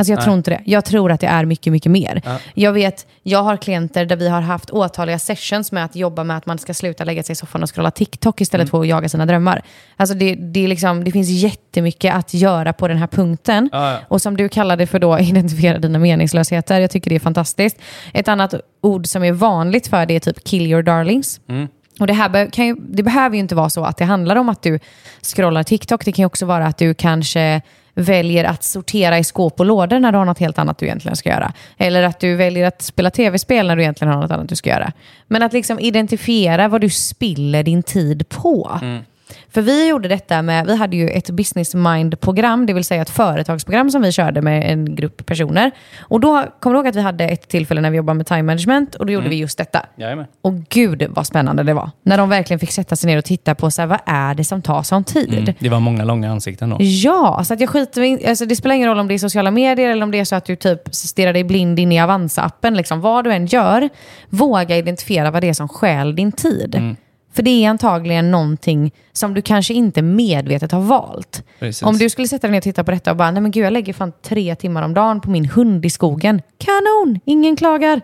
[0.02, 0.62] Alltså jag tror inte det.
[0.66, 2.22] Jag tror att det är mycket, mycket mer.
[2.54, 6.38] Jag vet, jag har klienter där vi har haft åtaliga sessions med att jobba med
[6.38, 9.10] att man ska sluta lägga sig i soffan och scrolla TikTok istället för att jaga
[9.10, 9.62] sina drömmar.
[9.96, 13.70] Alltså det, det, är liksom, det finns jättemycket att göra på den här punkten.
[13.72, 14.00] Ja, ja.
[14.08, 16.80] Och som du kallade för då, identifiera dina meningslösheter.
[16.80, 17.78] Jag tycker det är fantastiskt.
[18.14, 21.40] Ett annat ord som är vanligt för det är typ kill your darlings.
[22.00, 24.62] Och det, här ju, det behöver ju inte vara så att det handlar om att
[24.62, 24.80] du
[25.22, 26.06] scrollar TikTok.
[26.06, 27.62] Det kan ju också vara att du kanske
[27.94, 31.16] väljer att sortera i skåp och lådor när du har något helt annat du egentligen
[31.16, 31.54] ska göra.
[31.78, 34.70] Eller att du väljer att spela tv-spel när du egentligen har något annat du ska
[34.70, 34.92] göra.
[35.28, 38.80] Men att liksom identifiera vad du spiller din tid på.
[38.82, 39.04] Mm.
[39.50, 43.10] För vi gjorde detta med, vi hade ju ett business mind-program, det vill säga ett
[43.10, 45.72] företagsprogram som vi körde med en grupp personer.
[46.00, 48.44] Och då, kommer du ihåg att vi hade ett tillfälle när vi jobbade med time
[48.44, 49.86] management och då gjorde vi just detta.
[49.96, 50.26] Jajamän.
[50.42, 51.92] Och gud vad spännande det var.
[52.04, 54.44] När de verkligen fick sätta sig ner och titta på så här, vad är det
[54.44, 55.34] som tar sån tid.
[55.34, 55.54] Mm.
[55.60, 56.78] Det var många långa ansikten då.
[56.80, 59.52] Ja, så att jag skiter i- alltså det spelar ingen roll om det är sociala
[59.52, 62.76] medier eller om det är så att du typ stirrar dig blind in i Avanza-appen.
[62.76, 63.90] Liksom, vad du än gör,
[64.30, 66.76] våga identifiera vad det är som stjäl din tid.
[66.76, 66.96] Mm.
[67.34, 71.44] För det är antagligen någonting som du kanske inte medvetet har valt.
[71.60, 71.84] Precis.
[71.84, 73.66] Om du skulle sätta dig ner och titta på detta och bara, nej men gud
[73.66, 76.42] jag lägger fan tre timmar om dagen på min hund i skogen.
[76.58, 78.02] Kanon, ingen klagar.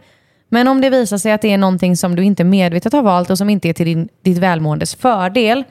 [0.50, 3.30] Men om det visar sig att det är någonting som du inte medvetet har valt
[3.30, 5.64] och som inte är till din, ditt välmåendes fördel,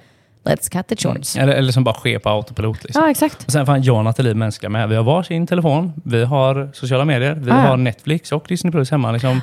[0.45, 1.37] let's cut the shorts.
[1.37, 2.85] Eller, eller som bara sker på autopilot.
[2.85, 3.03] Liksom.
[3.03, 3.45] Ja, exakt.
[3.45, 4.89] Och sen fan, jag och Nathalie mänskliga med.
[4.89, 8.91] Vi har varsin telefon, vi har sociala medier, vi Ah, har Netflix och Disney Plus
[8.91, 9.13] hemma.
[9.13, 9.41] Liksom.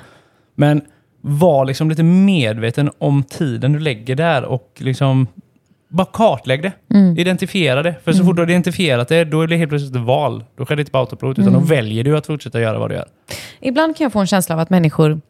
[0.56, 0.82] Men
[1.26, 5.28] var liksom lite medveten om tiden du lägger där och liksom
[5.88, 6.72] bara kartlägg det.
[6.94, 7.18] Mm.
[7.18, 7.96] Identifiera det.
[8.04, 10.44] För så fort du har identifierat det, då är det helt plötsligt ett val.
[10.58, 11.62] Då sker det inte på autopilot, utan Mm.
[11.62, 13.08] då väljer du att fortsätta göra vad du gör.
[13.60, 15.22] Ibland kan jag få en känsla av att människor,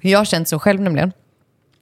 [0.00, 1.12] jag har känt så själv nämligen,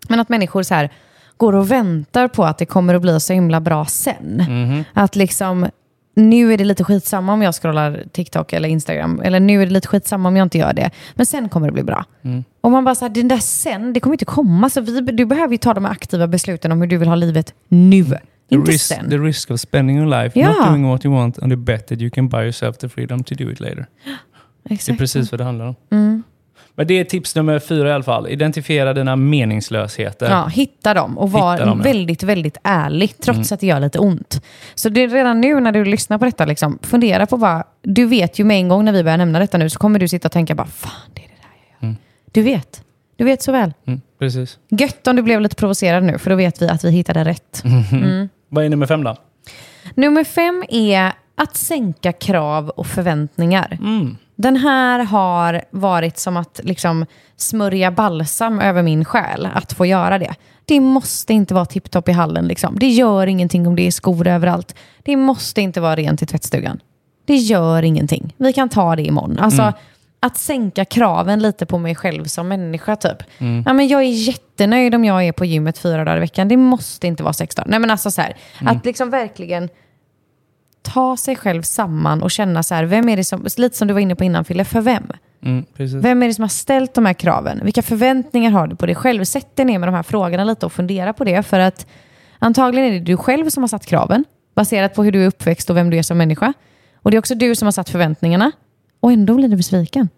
[0.09, 0.91] men att människor så här
[1.37, 4.37] går och väntar på att det kommer att bli så himla bra sen.
[4.49, 4.85] Mhm.
[4.93, 5.67] Att liksom,
[6.15, 9.73] nu är det lite skitsamma om jag scrollar TikTok eller Instagram, eller nu är det
[9.73, 12.05] lite skitsamma om jag inte gör det, men sen kommer det bli bra.
[12.23, 12.45] Mm.
[12.61, 14.71] Och man bara så här, den där sen, det kommer inte komma.
[14.71, 17.55] Så vi, du behöver ju ta de aktiva besluten om hur du vill ha livet
[17.69, 19.11] nu, The inte risk, sen.
[19.11, 20.49] the risk of spending your life Ja.
[20.49, 23.25] not doing what you want and the bet that you can buy yourself the freedom
[23.25, 23.87] to do it later.
[24.65, 24.99] Det är Exakt.
[24.99, 25.75] precis vad det handlar om.
[25.91, 26.23] Mm.
[26.75, 28.29] Men det är tips nummer fyra i alla fall.
[28.29, 30.31] Identifiera dina meningslösheter.
[30.31, 31.85] Ja, hitta dem och var dem, ja.
[31.85, 33.55] väldigt, väldigt ärlig trots Mm.
[33.55, 34.45] att det gör lite ont.
[34.75, 37.63] Så det är redan nu när du lyssnar på detta, liksom, fundera på vad...
[37.83, 40.09] Du vet ju med en gång när vi börjar nämna detta nu så kommer du
[40.09, 41.89] sitta och tänka bara fan det är det där jag gör.
[41.89, 41.97] Mm.
[42.33, 42.83] Du vet.
[43.17, 43.73] Du vet så väl.
[43.87, 44.59] Mm, precis.
[44.71, 47.63] Gött om du blev lite provocerad nu för då vet vi att vi hittade rätt.
[47.93, 48.29] Mm.
[48.49, 49.17] Vad är nummer fem då?
[49.95, 53.79] Nummer fem är att sänka krav och förväntningar.
[53.81, 54.17] Mm.
[54.37, 60.19] Den här har varit som att liksom smörja balsam över min själ, att få göra
[60.19, 60.35] det.
[60.65, 62.47] Det måste inte vara tipptopp i hallen.
[62.47, 62.79] Liksom.
[62.79, 64.75] Det gör ingenting om det är skor överallt.
[65.03, 66.81] Det måste inte vara rent i tvättstugan.
[67.25, 68.35] Det gör ingenting.
[68.37, 69.39] Vi kan ta det imorgon.
[69.39, 69.73] Alltså,
[70.21, 72.97] Att sänka kraven lite på mig själv som människa.
[72.97, 73.23] Typ.
[73.67, 76.49] Ja, men jag är jättenöjd om jag är på gymmet fyra dagar i veckan.
[76.49, 77.69] Det måste inte vara sex dagar.
[77.71, 79.69] Nej, men alltså, så här, Att liksom verkligen
[80.83, 83.95] ta sig själv samman och känna så här, vem är det som, lite som du
[83.95, 85.05] var inne på innan Fille, för vem?
[85.43, 85.65] Mm.
[85.77, 87.61] Vem är det som har ställt de här kraven?
[87.65, 89.25] Vilka förväntningar har du på dig själv?
[89.25, 91.43] Sätt dig ner med de här frågorna lite och fundera på det.
[91.43, 91.87] För att
[92.39, 95.71] antagligen är det du själv som har satt kraven, baserat på hur du är uppväxt
[95.71, 96.53] och vem du är som människa.
[96.95, 98.53] Och det är också du som har satt förväntningarna.
[99.01, 100.09] Och ändå blir du besviken.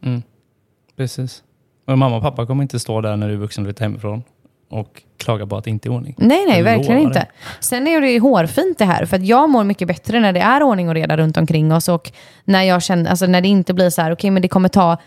[0.97, 1.43] precis.
[1.87, 4.23] Och mamma och pappa kommer inte stå där när du är vuxen och flyttar hemifrån
[4.69, 6.15] och klaga på att det inte är ordning.
[6.19, 7.19] Nej, nej, verkligen inte.
[7.19, 7.31] dig.
[7.61, 10.41] Sen är det ju hårfint det här, för att jag mår mycket bättre när det
[10.41, 12.13] är ordning och reda runt omkring oss och
[12.45, 14.99] när, jag känner, alltså när det inte blir så här, okej, men det kommer ta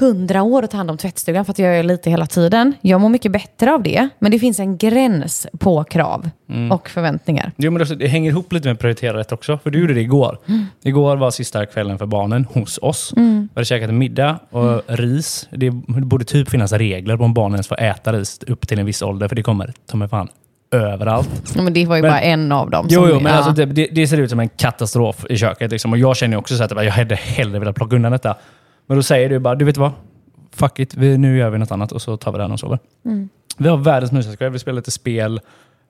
[0.00, 2.72] hundra år att ta hand om tvättstugan för att jag gör lite hela tiden.
[2.80, 6.72] Jag mår mycket bättre av det, men det finns en gräns på krav Mm.
[6.72, 7.52] och förväntningar.
[7.56, 9.58] Jo, men det, hänger ihop lite med prioritera rätt också.
[9.62, 10.38] För du gjorde det igår.
[10.82, 13.12] Igår var sista kvällen för barnen hos oss.
[13.16, 13.48] Mm.
[13.54, 15.48] Vi hade käkat middag och ris.
[15.50, 18.86] Det borde typ finnas regler på om barnen ens får äta ris upp till en
[18.86, 19.28] viss ålder.
[19.28, 20.28] För det kommer ta mig fan
[20.70, 21.56] överallt.
[21.56, 22.86] Men det var ju Men- bara en av dem.
[22.90, 23.38] Jo, jo men ja.
[23.38, 25.70] alltså, det, det, det ser ut som en katastrof i köket.
[25.70, 25.92] Liksom.
[25.92, 28.34] Och jag känner också så att jag hade hellre velat plocka undan detta.
[28.86, 29.92] Men då säger du bara, du vet vad?
[30.52, 32.78] Fuck it, vi, nu gör vi något annat och så tar vi den och sover.
[33.04, 33.28] Mm.
[33.58, 34.52] Vi har världens kväll.
[34.52, 35.40] Vi spelar lite spel.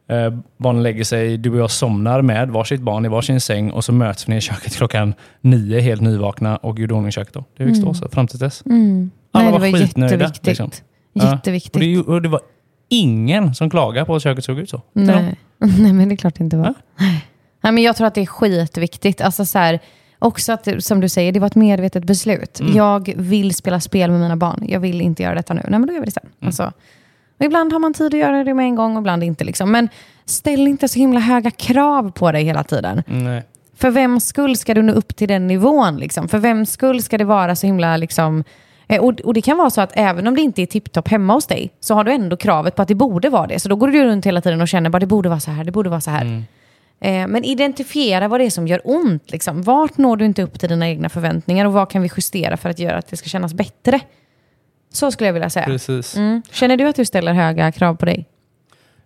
[0.08, 3.84] Eh, barnen lägger sig, du och jag somnar med varsitt barn i varsin säng och
[3.84, 7.44] så möts vi ner i köket klockan nio, helt nyvakna och gjorde ordning köket då.
[7.56, 8.62] Det fick stå så fram till dess.
[8.66, 9.10] Mm.
[9.32, 10.46] Alla Nej, det var var skitnöjda, jätteviktigt.
[10.46, 10.70] liksom.
[11.12, 11.32] Ja.
[11.32, 11.74] Jätteviktigt.
[11.74, 12.40] Och det, och det var
[12.88, 14.82] ingen som klagade på att köket såg ut så.
[14.92, 15.36] Nej.
[15.58, 16.66] Nej, men det är klart det inte var.
[16.66, 17.04] Ja.
[17.60, 19.20] Nej, men jag tror att det är skitviktigt.
[19.20, 19.80] Alltså så här,
[20.18, 22.60] också att, som du säger, det var ett medvetet beslut.
[22.60, 22.76] Mm.
[22.76, 24.64] Jag vill spela spel med mina barn.
[24.68, 25.60] Jag vill inte göra detta nu.
[25.68, 26.22] Nej, men då gör vi det sen.
[26.22, 26.46] Mm.
[26.46, 26.72] Alltså,
[27.38, 29.44] ibland har man tid att göra det med en gång och ibland inte.
[29.44, 29.72] Liksom.
[29.72, 29.88] Men
[30.24, 33.02] ställ inte så himla höga krav på dig hela tiden.
[33.06, 33.42] Nej.
[33.76, 35.96] För vem skull ska du nå upp till den nivån?
[35.96, 36.28] Liksom?
[36.28, 37.96] För vem skull ska det vara så himla...
[37.96, 38.44] Liksom,
[38.88, 41.32] eh, och, och det kan vara så att även om det inte är tipptopp hemma
[41.32, 43.60] hos dig så har du ändå kravet på att det borde vara det.
[43.60, 45.64] Så då går du runt hela tiden och känner bara det borde vara så här,
[45.64, 46.22] det borde vara så här.
[46.22, 46.44] Mm.
[47.00, 49.30] Eh, men identifiera vad det är som gör ont.
[49.30, 49.62] Liksom.
[49.62, 52.70] Vart når du inte upp till dina egna förväntningar och vad kan vi justera för
[52.70, 54.00] att göra att det ska kännas bättre?
[54.92, 55.66] Så skulle jag vilja säga.
[55.66, 56.16] Precis.
[56.16, 56.42] Mm.
[56.52, 58.26] Känner du att du ställer höga krav på dig?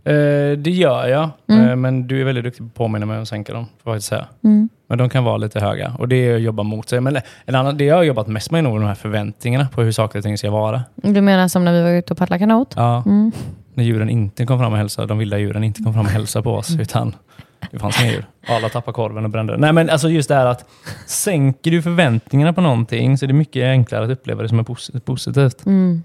[0.04, 0.12] Eh,
[0.58, 1.68] det gör jag, Mm.
[1.68, 3.66] eh, men du är väldigt duktig på att påminna mig om att sänka dem.
[3.84, 4.26] Får jag säga.
[4.44, 4.68] Mm.
[4.88, 7.00] Men de kan vara lite höga och det är att jobba mot sig.
[7.00, 9.82] Men en annan, det jag har jobbat mest med är nog de här förväntningarna på
[9.82, 10.82] hur saker och ting ska vara.
[10.94, 12.72] Du menar som när vi var ute och paddlade kanot?
[12.76, 13.02] Ja.
[13.06, 13.32] Mm.
[13.74, 16.42] när djuren inte kom fram och hälsade, de vilda djuren inte kom fram och hälsade
[16.42, 17.14] på oss, utan
[17.70, 18.26] det fanns inga djur.
[18.46, 19.56] Alla tappade korven och brände.
[19.56, 20.68] Nej, men alltså just det här att
[21.06, 24.62] sänker du förväntningarna på någonting så är det mycket enklare att uppleva det som är
[24.62, 25.66] posi- positivt.
[25.66, 26.02] Mm.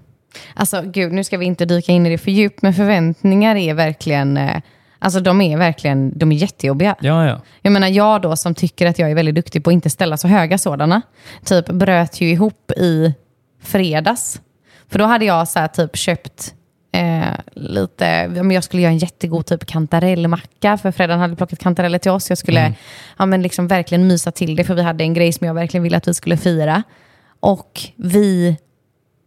[0.54, 3.74] Alltså gud, nu ska vi inte dyka in i det för djupt, men förväntningar är
[3.74, 4.60] verkligen, eh,
[4.98, 6.96] alltså de är verkligen, de är jättejobbiga.
[7.00, 7.40] Ja, ja.
[7.62, 10.16] Jag menar jag då som tycker att jag är väldigt duktig på att inte ställa
[10.16, 11.02] så höga sådana,
[11.44, 13.14] typ bröt ju ihop i
[13.62, 14.40] fredags.
[14.88, 16.54] För då hade jag så här, typ köpt
[16.96, 21.98] eh, lite, men jag skulle göra en jättegod typ kantarellmacka, för Fredan hade plockat kantareller
[21.98, 22.28] till oss.
[22.28, 22.74] Jag skulle
[23.18, 25.82] ja, men liksom verkligen mysa till det, för vi hade en grej som jag verkligen
[25.82, 26.82] ville att vi skulle fira.
[27.40, 28.56] Och vi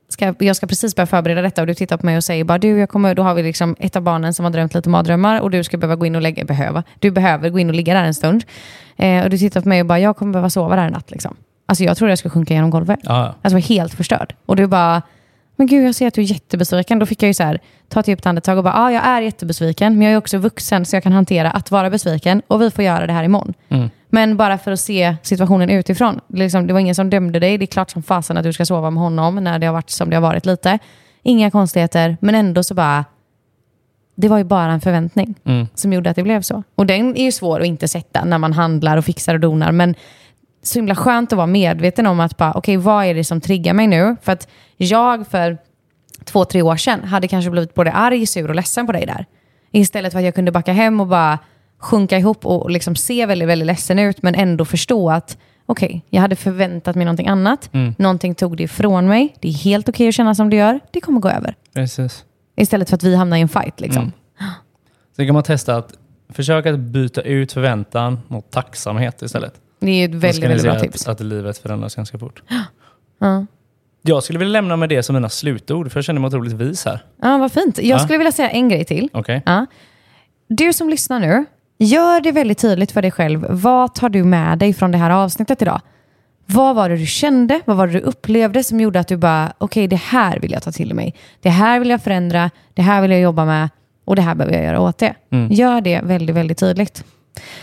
[0.09, 2.57] ska, jag ska precis börja förbereda detta och du tittar på mig och säger bara
[2.57, 5.41] du, jag kommer, då har vi liksom ett av barnen som har drömt lite mardrömmar
[5.41, 7.93] och du ska behöva gå in och lägga, behöva, du behöver gå in och ligga
[7.93, 8.43] där en stund.
[8.97, 11.11] Eh, och du tittar på mig och bara, jag kommer behöva sova där en natt
[11.11, 11.35] liksom.
[11.65, 12.99] Alltså jag tror jag ska sjunka genom golvet.
[13.03, 13.25] ja.
[13.25, 14.35] Alltså jag var helt förstörd.
[14.45, 15.01] Och du bara,
[15.59, 16.99] men gud jag ser att du är jättebesviken.
[16.99, 19.21] Då fick jag ju så här, ta ett djupt andetag och bara, ja jag är
[19.21, 22.71] jättebesviken, men jag är också vuxen så jag kan hantera att vara besviken och vi
[22.71, 23.53] får göra det här imorgon.
[23.69, 23.89] Mm.
[24.09, 26.19] Men bara för att se situationen utifrån.
[26.27, 27.57] Liksom, det var ingen som dömde dig.
[27.57, 29.89] Det är klart som fasen att du ska sova med honom när det har varit
[29.89, 30.79] som det har varit lite.
[31.23, 33.05] Inga konstigheter, men ändå så bara...
[34.15, 35.67] Det var ju bara en förväntning Mm.
[35.75, 36.63] som gjorde att det blev så.
[36.75, 39.71] Och den är ju svår att inte sätta när man handlar och fixar och donar.
[39.71, 39.95] Men
[40.61, 43.73] så himla skönt att vara medveten om att bara, okej, vad är det som triggar
[43.73, 44.15] mig nu?
[44.21, 44.47] För att
[44.77, 45.57] jag för
[46.25, 49.25] två, tre år sedan hade kanske blivit både arg, sur och ledsen på dig där.
[49.71, 51.39] Istället för att jag kunde backa hem och bara
[51.77, 56.21] sjunka ihop och liksom se väldigt, väldigt ledsen ut, men ändå förstå att okej, jag
[56.21, 57.69] hade förväntat mig någonting annat.
[57.97, 59.35] Någonting tog det ifrån mig.
[59.39, 60.79] Det är helt okej att känna som det gör.
[60.91, 61.55] Det kommer gå över.
[61.73, 62.25] Precis.
[62.55, 63.79] Istället för att vi hamnar i en fight.
[63.79, 64.01] Liksom.
[64.01, 64.51] Mm.
[65.15, 65.93] Sen kan man testa att
[66.29, 69.53] försöka byta ut förväntan mot tacksamhet istället.
[69.79, 71.07] Det är ett väldigt, väldigt bra att, tips.
[71.07, 72.41] Att livet förändras ganska fort.
[73.21, 73.45] Ja.
[74.01, 76.85] Jag skulle vilja lämna med det som mina slutord, för jag känner mig otroligt vis
[76.85, 76.99] här.
[77.21, 77.77] ja, vad fint.
[77.77, 77.99] Jag Ja.
[77.99, 79.09] skulle vilja säga en grej till.
[79.13, 79.43] Okej?
[79.45, 79.65] Ja.
[80.47, 81.45] Du som lyssnar nu,
[81.77, 83.45] gör det väldigt tydligt för dig själv.
[83.49, 85.81] Vad tar du med dig från det här avsnittet idag?
[86.45, 87.61] Vad var det du kände?
[87.65, 90.63] Vad var det du upplevde som gjorde att du bara, okej det här vill jag
[90.63, 91.15] ta till mig.
[91.41, 93.69] Det här vill jag förändra, det här vill jag jobba med
[94.05, 95.13] och det här behöver jag göra åt det.
[95.31, 95.51] Mm.
[95.51, 97.03] Gör det väldigt, väldigt tydligt.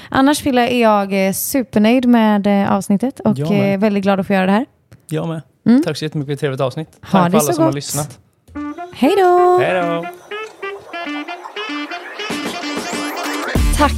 [0.09, 3.75] Annars Fille, är jag eh, supernöjd med eh, avsnittet och med.
[3.75, 4.67] eh, väldigt glad att få göra det här.
[5.09, 5.43] Jag med.
[5.67, 5.83] Mm.
[5.83, 6.89] Tack så jättemycket för ett trevligt avsnitt.
[7.03, 8.19] Ha Tack det för alla som har lyssnat.
[8.95, 9.59] Hej då!
[9.63, 10.07] Hej då!
[13.77, 13.93] Tack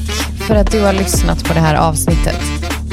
[0.48, 2.36] för att du har lyssnat på det här avsnittet.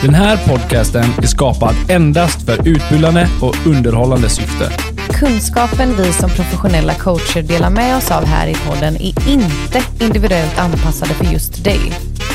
[0.03, 4.71] Den här podcasten är skapad endast för utbildande och underhållande syfte.
[5.09, 10.59] Kunskapen vi som professionella coacher delar med oss av här i podden är inte individuellt
[10.59, 11.79] anpassade för just dig.